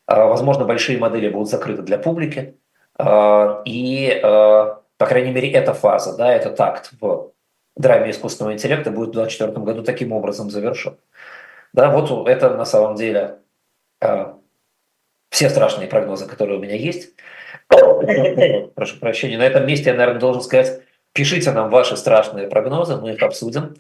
[0.07, 2.55] Э, возможно, большие модели будут закрыты для публики.
[3.01, 7.31] И, по крайней мере, эта фаза, да, этот акт в
[7.79, 10.97] драме искусственного интеллекта будет в 2024 году таким образом завершен.
[11.73, 13.39] Да, вот это на самом деле
[14.01, 14.35] э,
[15.31, 17.15] все страшные прогнозы, которые у меня есть.
[18.75, 19.39] Прошу прощения.
[19.39, 23.77] На этом месте я, наверное, должен сказать, пишите нам ваши страшные прогнозы, мы их обсудим.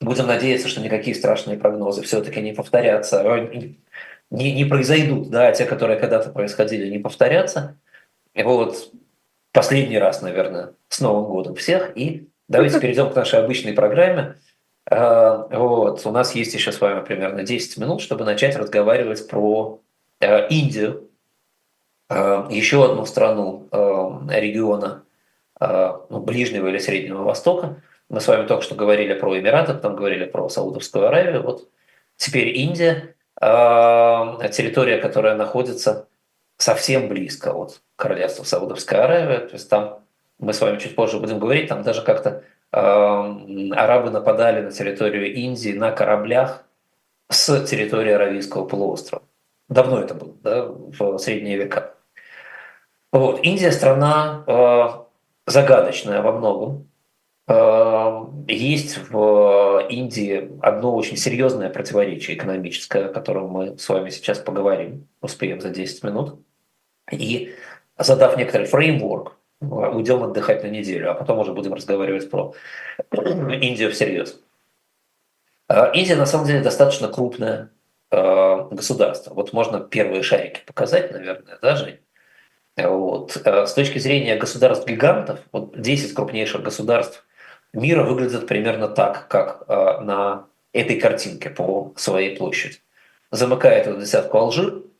[0.00, 3.74] Будем надеяться, что никакие страшные прогнозы все-таки не повторятся, э,
[4.30, 7.78] не, не произойдут, да, те, которые когда-то происходили, не повторятся.
[8.34, 8.92] И вот
[9.52, 14.36] последний раз, наверное, с Новым годом всех и Давайте перейдем к нашей обычной программе.
[14.90, 16.04] А, вот.
[16.04, 19.80] У нас есть еще с вами примерно 10 минут, чтобы начать разговаривать про
[20.20, 21.08] э, Индию,
[22.10, 25.04] э, еще одну страну э, региона
[26.10, 27.80] ну, Ближнего или Среднего Востока.
[28.08, 31.44] Мы с вами только что говорили про Эмираты, потом говорили про Саудовскую Аравию.
[31.44, 31.68] Вот
[32.16, 36.08] теперь Индия, территория, которая находится
[36.56, 39.38] совсем близко от королевства Саудовская Аравия.
[39.46, 40.00] То есть там
[40.40, 42.42] мы с вами чуть позже будем говорить, там даже как-то
[42.72, 46.64] арабы нападали на территорию Индии на кораблях
[47.30, 49.22] с территории Аравийского полуострова.
[49.68, 51.94] Давно это было, да, в средние века.
[53.12, 53.44] Вот.
[53.44, 56.88] Индия страна э, загадочная во многом.
[57.46, 64.38] Э, есть в Индии одно очень серьезное противоречие экономическое, о котором мы с вами сейчас
[64.38, 66.40] поговорим, успеем за 10 минут.
[67.10, 67.52] И
[67.98, 72.54] задав некоторый фреймворк, уйдем отдыхать на неделю, а потом уже будем разговаривать про
[73.12, 74.40] Индию всерьез.
[75.68, 77.70] А, Индия на самом деле достаточно крупное
[78.10, 79.34] а, государство.
[79.34, 81.98] Вот можно первые шарики показать, наверное, да, Жень?
[82.76, 83.32] Вот.
[83.32, 87.26] С точки зрения государств-гигантов, вот 10 крупнейших государств
[87.74, 92.78] мира выглядят примерно так, как на этой картинке по своей площади.
[93.30, 94.91] Замыкает эту десятку Алжир, Э,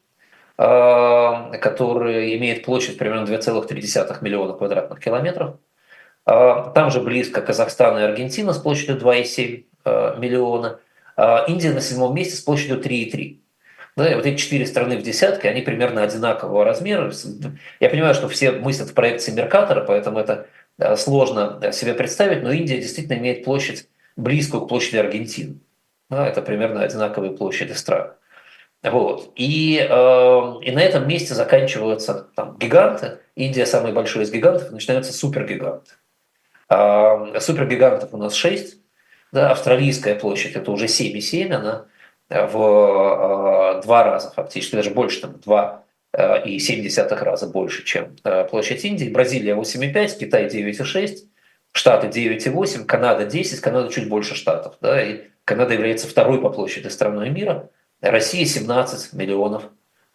[0.57, 5.57] который имеет площадь примерно 2,3 миллиона квадратных километров.
[6.27, 10.79] Э, там же близко Казахстан и Аргентина с площадью 2,7 э, миллиона.
[11.47, 13.39] Индия на седьмом месте с площадью 3,3.
[13.97, 17.13] Да, и вот эти четыре страны в десятке, они примерно одинакового размера.
[17.81, 20.47] Я понимаю, что все мыслят в проекции Меркатора, поэтому это
[20.97, 25.59] сложно себе представить, но Индия действительно имеет площадь близкую к площади Аргентины.
[26.09, 28.13] Да, это примерно одинаковые площади стран.
[28.83, 29.33] Вот.
[29.37, 33.19] И, э, и на этом месте заканчиваются там, гиганты.
[33.37, 35.93] Индия самый большой из гигантов, начинаются супергиганты.
[36.69, 38.79] Э, супергигантов у нас 6.
[39.31, 41.87] Да, австралийская площадь это уже 7,7, она
[42.29, 48.17] в э, два раза фактически, даже больше, там, два э, и 7 раза больше, чем
[48.25, 49.09] э, площадь Индии.
[49.09, 51.19] Бразилия 8,5, Китай 9,6,
[51.71, 54.75] Штаты 9,8, Канада 10, Канада чуть больше Штатов.
[54.81, 57.71] Да, и Канада является второй по площади страной мира–
[58.03, 59.65] России 17 миллионов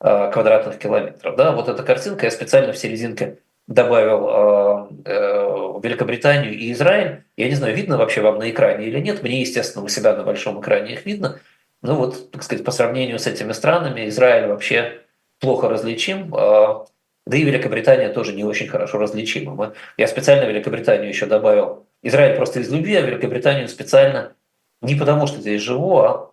[0.02, 1.36] э, квадратных километров.
[1.36, 7.24] Да, вот эта картинка я специально в серединке добавил э, э, Великобританию и Израиль.
[7.38, 9.24] Я не знаю, видно вообще вам на экране или нет.
[9.24, 11.40] Мне, естественно, у себя на большом экране их видно.
[11.82, 15.02] Ну вот, так сказать, по сравнению с этими странами, Израиль вообще
[15.40, 16.32] плохо различим.
[16.32, 19.74] Да и Великобритания тоже не очень хорошо различима.
[19.98, 21.86] Я специально Великобританию еще добавил.
[22.02, 24.34] Израиль просто из любви, а Великобританию специально
[24.82, 26.32] не потому, что здесь живу, а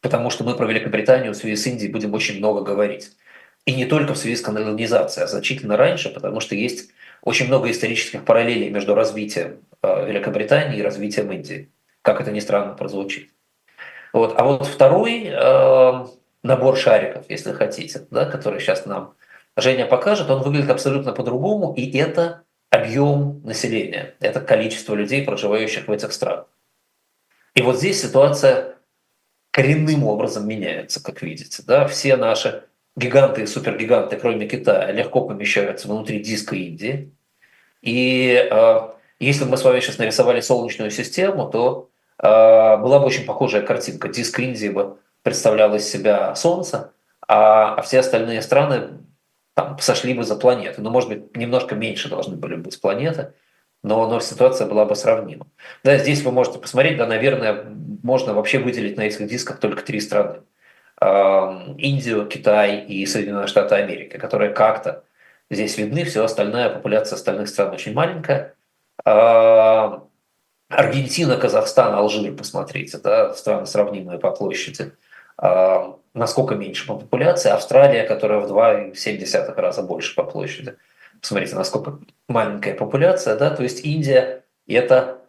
[0.00, 3.10] потому что мы про Великобританию в связи с Индией будем очень много говорить.
[3.66, 6.90] И не только в связи с колонизацией, а значительно раньше, потому что есть
[7.22, 11.70] очень много исторических параллелей между развитием э, Великобритании и развитием Индии,
[12.02, 13.30] как это ни странно прозвучит.
[14.12, 14.34] Вот.
[14.38, 16.06] А вот второй э,
[16.42, 19.14] набор шариков, если хотите, да, который сейчас нам
[19.56, 25.92] Женя покажет, он выглядит абсолютно по-другому, и это объем населения, это количество людей, проживающих в
[25.92, 26.46] этих странах.
[27.54, 28.76] И вот здесь ситуация
[29.50, 31.62] коренным образом меняется, как видите.
[31.66, 31.86] Да?
[31.86, 32.64] Все наши
[32.96, 37.12] гиганты и супергиганты, кроме Китая, легко помещаются внутри диска Индии.
[37.82, 38.80] И э,
[39.18, 43.62] если бы мы с вами сейчас нарисовали Солнечную систему, то э, была бы очень похожая
[43.62, 44.08] картинка.
[44.08, 46.92] Диск Индии бы представлял из себя Солнце,
[47.26, 48.98] а, а все остальные страны
[49.54, 50.80] там, сошли бы за планеты.
[50.80, 53.34] Ну, может быть, немножко меньше должны были быть планеты
[53.82, 55.46] но, но ситуация была бы сравнима.
[55.84, 57.64] Да, здесь вы можете посмотреть, да, наверное,
[58.02, 60.40] можно вообще выделить на этих дисках только три страны.
[61.00, 65.04] Индию, Китай и Соединенные Штаты Америки, которые как-то
[65.50, 68.54] здесь видны, все остальная популяция остальных стран очень маленькая.
[70.68, 74.92] Аргентина, Казахстан, Алжир, посмотрите, да, страны сравнимые по площади.
[76.12, 77.50] Насколько меньше по популяции.
[77.50, 80.74] Австралия, которая в 2,7 раза больше по площади.
[81.20, 81.98] Посмотрите, насколько
[82.28, 85.20] маленькая популяция, да, то есть Индия– это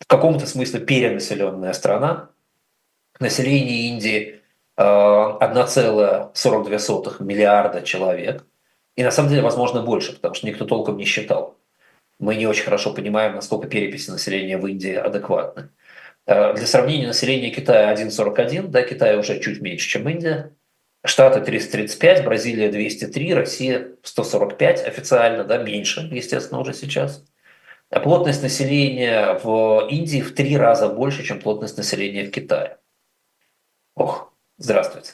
[0.00, 2.30] в каком-то смысле перенаселенная страна.
[3.18, 4.40] Население Индии
[4.76, 8.44] 1,42 э, миллиарда человек.
[8.94, 11.58] И на самом деле, возможно, больше, потому что никто толком не считал.
[12.18, 15.70] Мы не очень хорошо понимаем, насколько переписи населения в Индии адекватны.
[16.26, 20.52] Э, для сравнения, население Китая 1,41, да, Китай уже чуть меньше, чем Индия.
[21.06, 27.24] Штаты 335, Бразилия 203, Россия 145 официально, да, меньше, естественно, уже сейчас.
[27.90, 32.78] А плотность населения в Индии в три раза больше, чем плотность населения в Китае.
[33.94, 35.12] Ох, здравствуйте.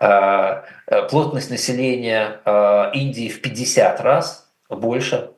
[0.00, 5.32] А, а, плотность населения а, Индии в 50 раз больше,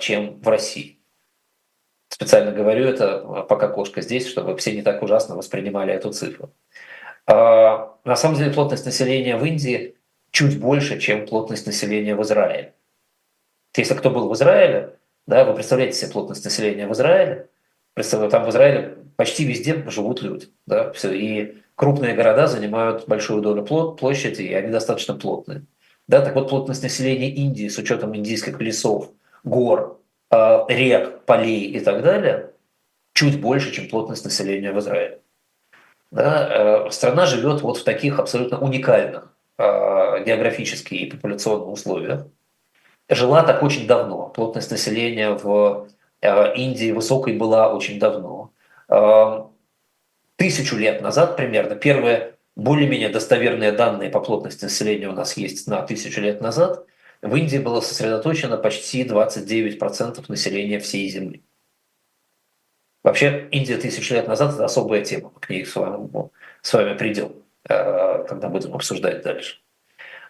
[0.00, 1.00] чем в России.
[2.08, 6.52] Специально говорю это, пока кошка здесь, чтобы все не так ужасно воспринимали эту цифру.
[7.26, 9.96] А, на самом деле плотность населения в Индии
[10.30, 12.74] чуть больше, чем плотность населения в Израиле.
[13.76, 14.96] Если кто был в Израиле,
[15.26, 17.48] да, вы представляете себе плотность населения в Израиле,
[17.94, 20.48] представляю, там в Израиле почти везде живут люди.
[20.66, 25.64] Да, все, и крупные города занимают большую долю площади, и они достаточно плотные.
[26.06, 29.10] Да, так вот, плотность населения Индии с учетом индийских лесов,
[29.42, 30.00] гор,
[30.30, 32.50] а, рек, полей и так далее
[33.14, 35.20] чуть больше, чем плотность населения в Израиле.
[36.14, 42.28] Да, э, страна живет вот в таких абсолютно уникальных а, географических и популяционных условиях.
[43.08, 44.28] Жила так очень давно.
[44.28, 45.88] Плотность населения в
[46.20, 48.52] э, Индии высокой была очень давно.
[50.36, 55.82] Тысячу лет назад примерно первые более-менее достоверные данные по плотности населения у нас есть на
[55.82, 56.86] тысячу лет назад.
[57.22, 61.42] В Индии было сосредоточено почти 29% населения всей Земли.
[63.04, 66.08] Вообще, Индия тысячу лет назад– это особая тема, мы к ней с вами,
[66.62, 67.32] с вами придем,
[67.68, 69.58] э, когда будем обсуждать дальше.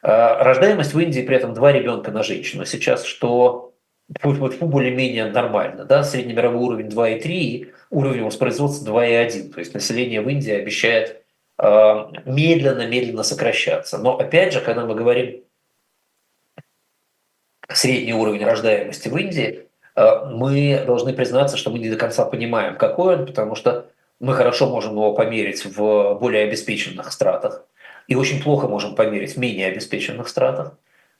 [0.02, 3.72] Э, рождаемость в Индии при этом два ребенка на женщину сейчас, что
[4.08, 5.84] более-менее нормально.
[5.84, 6.02] Да?
[6.02, 9.52] Среднемировой уровень 2,3 и уровень воспроизводства 2,1.
[9.52, 11.24] То есть население в Индии обещает
[11.56, 13.98] медленно-медленно сокращаться.
[13.98, 15.44] Но опять же, когда мы говорим
[17.72, 23.16] средний уровень рождаемости в Индии, мы должны признаться, что мы не до конца понимаем, какой
[23.16, 23.86] он, потому что
[24.20, 27.64] мы хорошо можем его померить в более обеспеченных стратах
[28.06, 30.76] и очень плохо можем померить в менее обеспеченных стратах.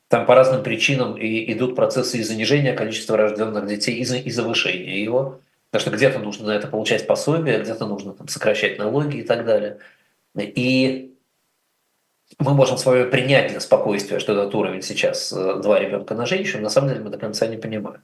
[0.08, 4.96] Там по разным причинам и идут процессы и занижения количества рожденных детей, и, и завышения
[4.96, 5.40] его.
[5.70, 9.44] Потому что где-то нужно на это получать пособие, где-то нужно там, сокращать налоги и так
[9.44, 9.78] далее.
[10.36, 11.14] И
[12.38, 16.26] мы можем с вами принять для спокойствия, что этот уровень сейчас э, два ребенка на
[16.26, 18.02] женщину, на самом деле мы до конца не понимаем.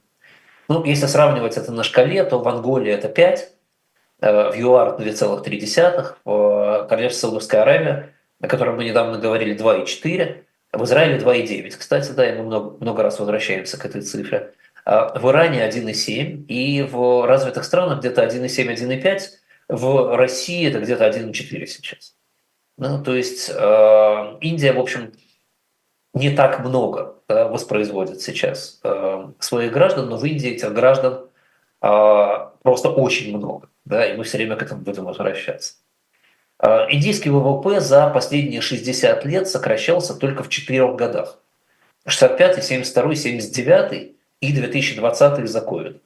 [0.71, 3.49] Ну, если сравнивать это на шкале, то в Анголе это 5,
[4.21, 10.83] э, в ЮАР 2,3, в Королевстве Саудовская Аравия, о котором мы недавно говорили, 2,4, в
[10.85, 11.77] Израиле 2,9.
[11.77, 14.53] Кстати, да, и мы много, много раз возвращаемся к этой цифре.
[14.85, 19.21] А в Иране 1,7, и в развитых странах где-то 1,7, 1,5,
[19.67, 22.15] в России это где-то 1,4 сейчас.
[22.77, 25.11] Ну, то есть э, Индия, в общем,
[26.13, 31.25] не так много воспроизводит сейчас э, своих граждан, но в Индии этих граждан
[31.81, 32.27] э,
[32.63, 33.69] просто очень много.
[33.85, 35.75] Да, и мы все время к этому будем возвращаться.
[36.59, 41.37] Э, индийский ВВП за последние 60 лет сокращался только в четырех годах.
[42.05, 44.11] 65, 72, 79
[44.41, 45.99] и 2020 из-за COVID.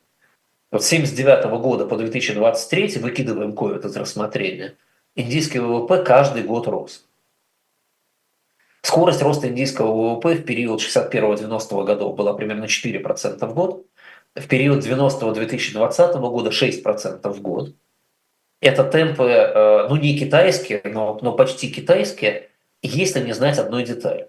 [0.72, 4.76] Вот с 79 года по 2023, выкидываем COVID из рассмотрения,
[5.16, 7.06] индийский ВВП каждый год рос.
[8.86, 13.88] Скорость роста индийского ВВП в период 61-90 годов была примерно 4% в год,
[14.36, 17.74] в период 90-2020 года 6% в год.
[18.62, 22.52] Это темпы, э, ну не китайские, но, но почти китайские,
[22.84, 24.28] если не знать одной детали.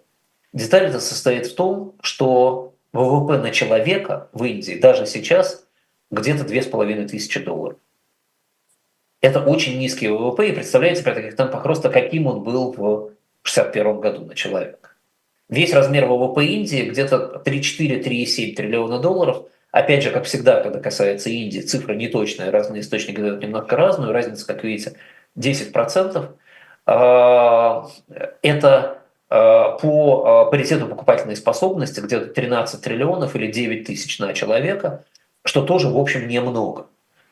[0.55, 5.67] Деталь это состоит в том, что ВВП на человека в Индии даже сейчас
[6.11, 7.77] где-то 2500 долларов.
[9.21, 13.16] Это очень низкий ВВП, и представляете при таких темпах роста, каким он был в
[13.51, 14.90] 1961 году на человека.
[15.49, 19.44] Весь размер ВВП Индии где-то 3,4-3,7 триллиона долларов.
[19.70, 24.47] Опять же, как всегда, когда касается Индии, цифра неточная, разные источники дают немного разную, разница,
[24.47, 24.94] как видите,
[25.38, 26.30] 10%.
[26.86, 27.86] А,
[28.42, 35.05] это а, по а, паритету покупательной способности где-то 13 триллионов или 9 тысяч на человека,
[35.44, 36.86] что тоже, в общем, немного.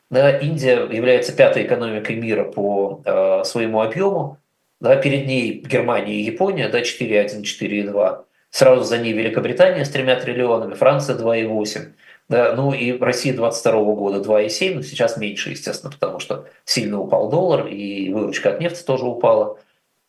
[0.09, 3.01] Да, Индия является пятой экономикой мира по
[3.43, 4.37] своему объему.
[4.85, 8.25] Да, перед ней Германия и Япония, да, 4,1, 4,2.
[8.51, 11.93] Сразу за ней Великобритания с тремя триллионами, Франция 2,8.
[12.29, 17.31] Да, ну и Россия 22 года 2,7, но сейчас меньше, естественно, потому что сильно упал
[17.31, 19.57] доллар и выручка от нефти тоже упала.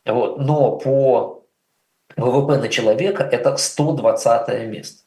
[0.05, 0.41] Вот.
[0.41, 1.47] Но по
[2.19, 5.05] ВВП на человека это 120 место.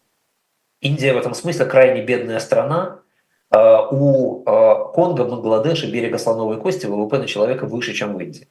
[0.82, 3.02] Индия в этом смысле крайне бедная страна,
[3.52, 8.48] а, у а, Конго, Бангладеша, берега слоновой кости ВВП на человека выше, чем в Индии.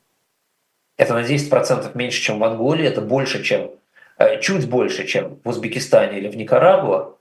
[0.99, 3.71] Это на 10% меньше, чем в Анголе, это больше, чем,
[4.19, 7.17] э, чуть больше, чем в Узбекистане или в Никарагуа,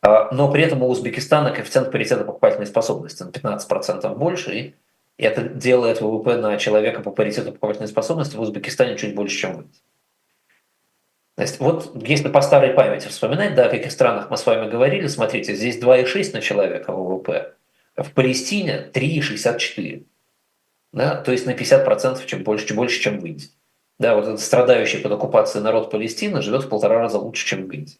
[0.00, 4.74] а, но при этом у Узбекистана коэффициент паритета покупательной способности на 15% больше, и
[5.18, 9.64] это делает ВВП на человека по паритету покупательной способности в Узбекистане чуть больше, чем в.
[11.34, 14.70] То есть вот если по старой памяти вспоминать, да, о каких странах мы с вами
[14.70, 17.54] говорили, смотрите, здесь 2,6 на человека ВВП,
[17.96, 20.04] в Палестине 3,64.
[20.92, 23.48] Да, то есть на 50% чем больше, чем больше, чем в Индии.
[23.98, 27.72] Да, вот этот страдающий под оккупацией народ Палестины живет в полтора раза лучше, чем в
[27.72, 27.98] Индии.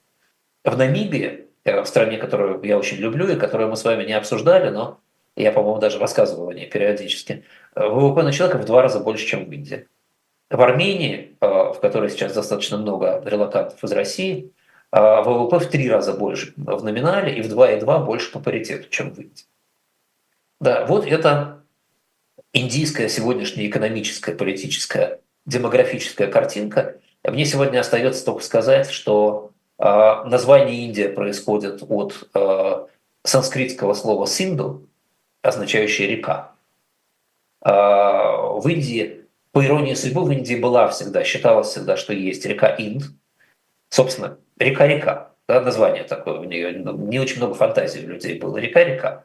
[0.65, 4.13] В Намибии, э, в стране, которую я очень люблю и которую мы с вами не
[4.13, 5.01] обсуждали, но
[5.37, 9.45] я, по-моему, даже рассказывал о ней периодически, ВВП на человека в два раза больше, чем
[9.45, 9.87] в Индии.
[10.51, 14.53] В Армении, в которой сейчас достаточно много релакантов из России,
[14.91, 19.19] ВВП в три раза больше в номинале и в 2,2 больше по паритету, чем в
[19.19, 19.45] Индии.
[20.61, 21.58] Да, вот это
[22.53, 26.97] индийская сегодняшняя экономическая, политическая, демографическая картинка.
[27.25, 32.87] Мне сегодня остается только сказать, что э, название Индия происходит от э,
[33.25, 34.89] санскритского слова «синду»,
[35.43, 36.53] означающее «река».
[37.65, 42.75] Э, в Индии, по иронии судьбы, в Индии была всегда, считалось всегда, что есть река
[42.79, 43.05] Инд.
[43.91, 49.25] Собственно, река-река, да, название такое у нее, не очень много фантазий у людей было, река-река.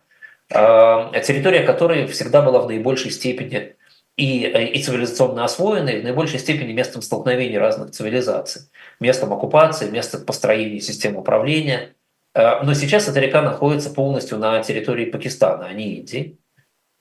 [0.54, 3.76] Территория которой всегда была в наибольшей степени
[4.16, 8.64] и, и цивилизационно освоенной, в наибольшей степени местом столкновения разных цивилизаций,
[9.00, 11.96] местом оккупации, местом построения системы управления.
[12.36, 16.38] Но сейчас эта река находится полностью на территории Пакистана, а не Индии.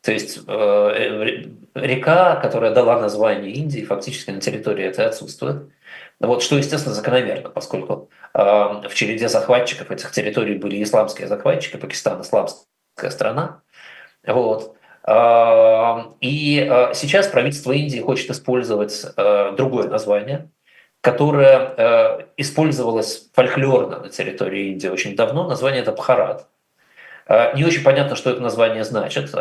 [0.02, 1.44] То есть э,
[1.74, 5.70] река, которая дала название Индии, фактически на территории этой отсутствует.
[6.18, 12.20] Вот, что, естественно, закономерно, поскольку э, в череде захватчиков этих территорий были исламские захватчики, Пакистан
[12.20, 12.66] исламская
[12.96, 13.62] страна.
[14.26, 14.76] Вот.
[16.20, 19.04] И сейчас правительство Индии хочет использовать
[19.56, 20.48] другое название,
[21.00, 25.48] которое использовалось фольклорно на территории Индии очень давно.
[25.48, 26.46] Название это Бхарат.
[27.28, 29.34] Не очень понятно, что это название значит.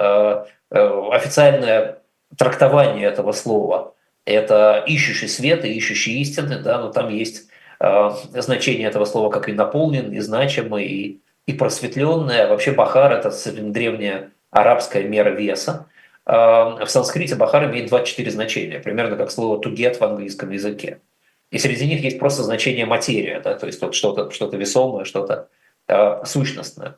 [0.72, 2.00] Официальное
[2.38, 3.94] трактование этого слова–
[4.26, 7.50] это ищущий свет и ищущий истины, да, но там есть
[7.80, 12.48] значение этого слова как и наполнен, и значимый, и, и просветленное.
[12.48, 13.32] Вообще Бахар– это
[13.62, 15.88] древняя арабская мера веса.
[16.26, 21.02] В санскрите бахар имеет 24 значения, примерно как слово get в английском языке.
[21.50, 25.50] И среди них есть просто значение материя, да, то есть что-то что весомое, что-то
[25.88, 26.96] э, сущностное.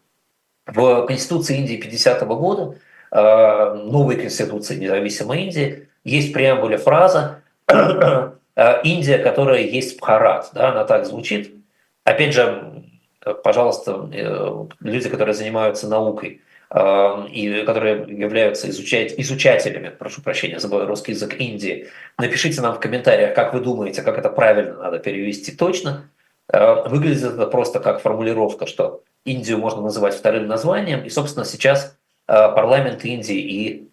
[0.67, 2.75] В Конституции Индии 50 -го года,
[3.11, 7.41] э, новой Конституции независимой Индии, есть в преамбуле фраза
[8.83, 10.51] «Индия, которая есть Бхарат».
[10.53, 11.55] Да, она так звучит.
[12.03, 12.83] Опять же,
[13.43, 14.09] пожалуйста,
[14.79, 16.41] люди, которые занимаются наукой–
[16.73, 23.35] и которые являются изучать, изучателями, прошу прощения, забываю русский язык Индии, напишите нам в комментариях,
[23.35, 26.09] как вы думаете, как это правильно надо перевести точно.
[26.51, 31.95] Выглядит это просто как формулировка, что Индию можно называть вторым названием, и, собственно, сейчас
[32.25, 33.89] парламент Индии и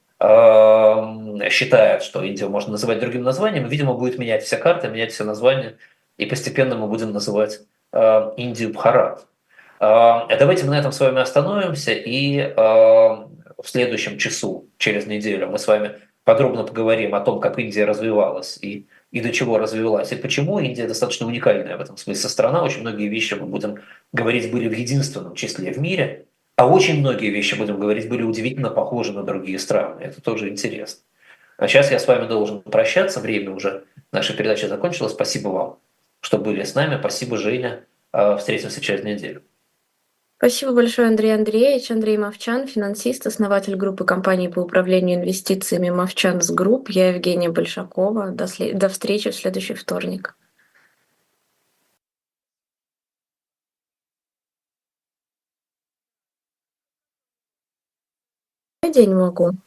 [1.50, 5.76] считает, что Индию можно называть другим названием, видимо, будет менять все карты, менять все названия,
[6.16, 7.60] и постепенно мы будем называть
[7.92, 9.26] Индию Бхарат.
[9.78, 13.28] Давайте мы на этом с вами остановимся, и в
[13.64, 15.92] следующем часу, через неделю, мы с вами
[16.24, 20.86] подробно поговорим о том, как Индия развивалась и, и до чего развивалась, и почему Индия
[20.86, 22.62] достаточно уникальная в этом смысле страна.
[22.62, 23.78] Очень многие вещи мы будем
[24.12, 26.26] говорить были в единственном числе в мире,
[26.56, 30.02] а очень многие вещи, будем говорить, были удивительно похожи на другие страны.
[30.02, 31.00] Это тоже интересно.
[31.56, 35.12] А сейчас я с вами должен прощаться, время уже нашей передачи закончилось.
[35.12, 35.78] Спасибо вам,
[36.20, 36.98] что были с нами.
[36.98, 37.84] Спасибо, Женя.
[38.38, 39.42] Встретимся через неделю.
[40.38, 41.90] Спасибо большое, Андрей Андреевич.
[41.90, 46.88] Андрей Мовчан, финансист, основатель группы компаний по управлению инвестициями Мовчанс Групп.
[46.88, 48.30] Я Евгения Большакова.
[48.30, 48.78] До, след...
[48.78, 50.34] До встречи в следующий вторник.
[58.92, 59.60] День могу.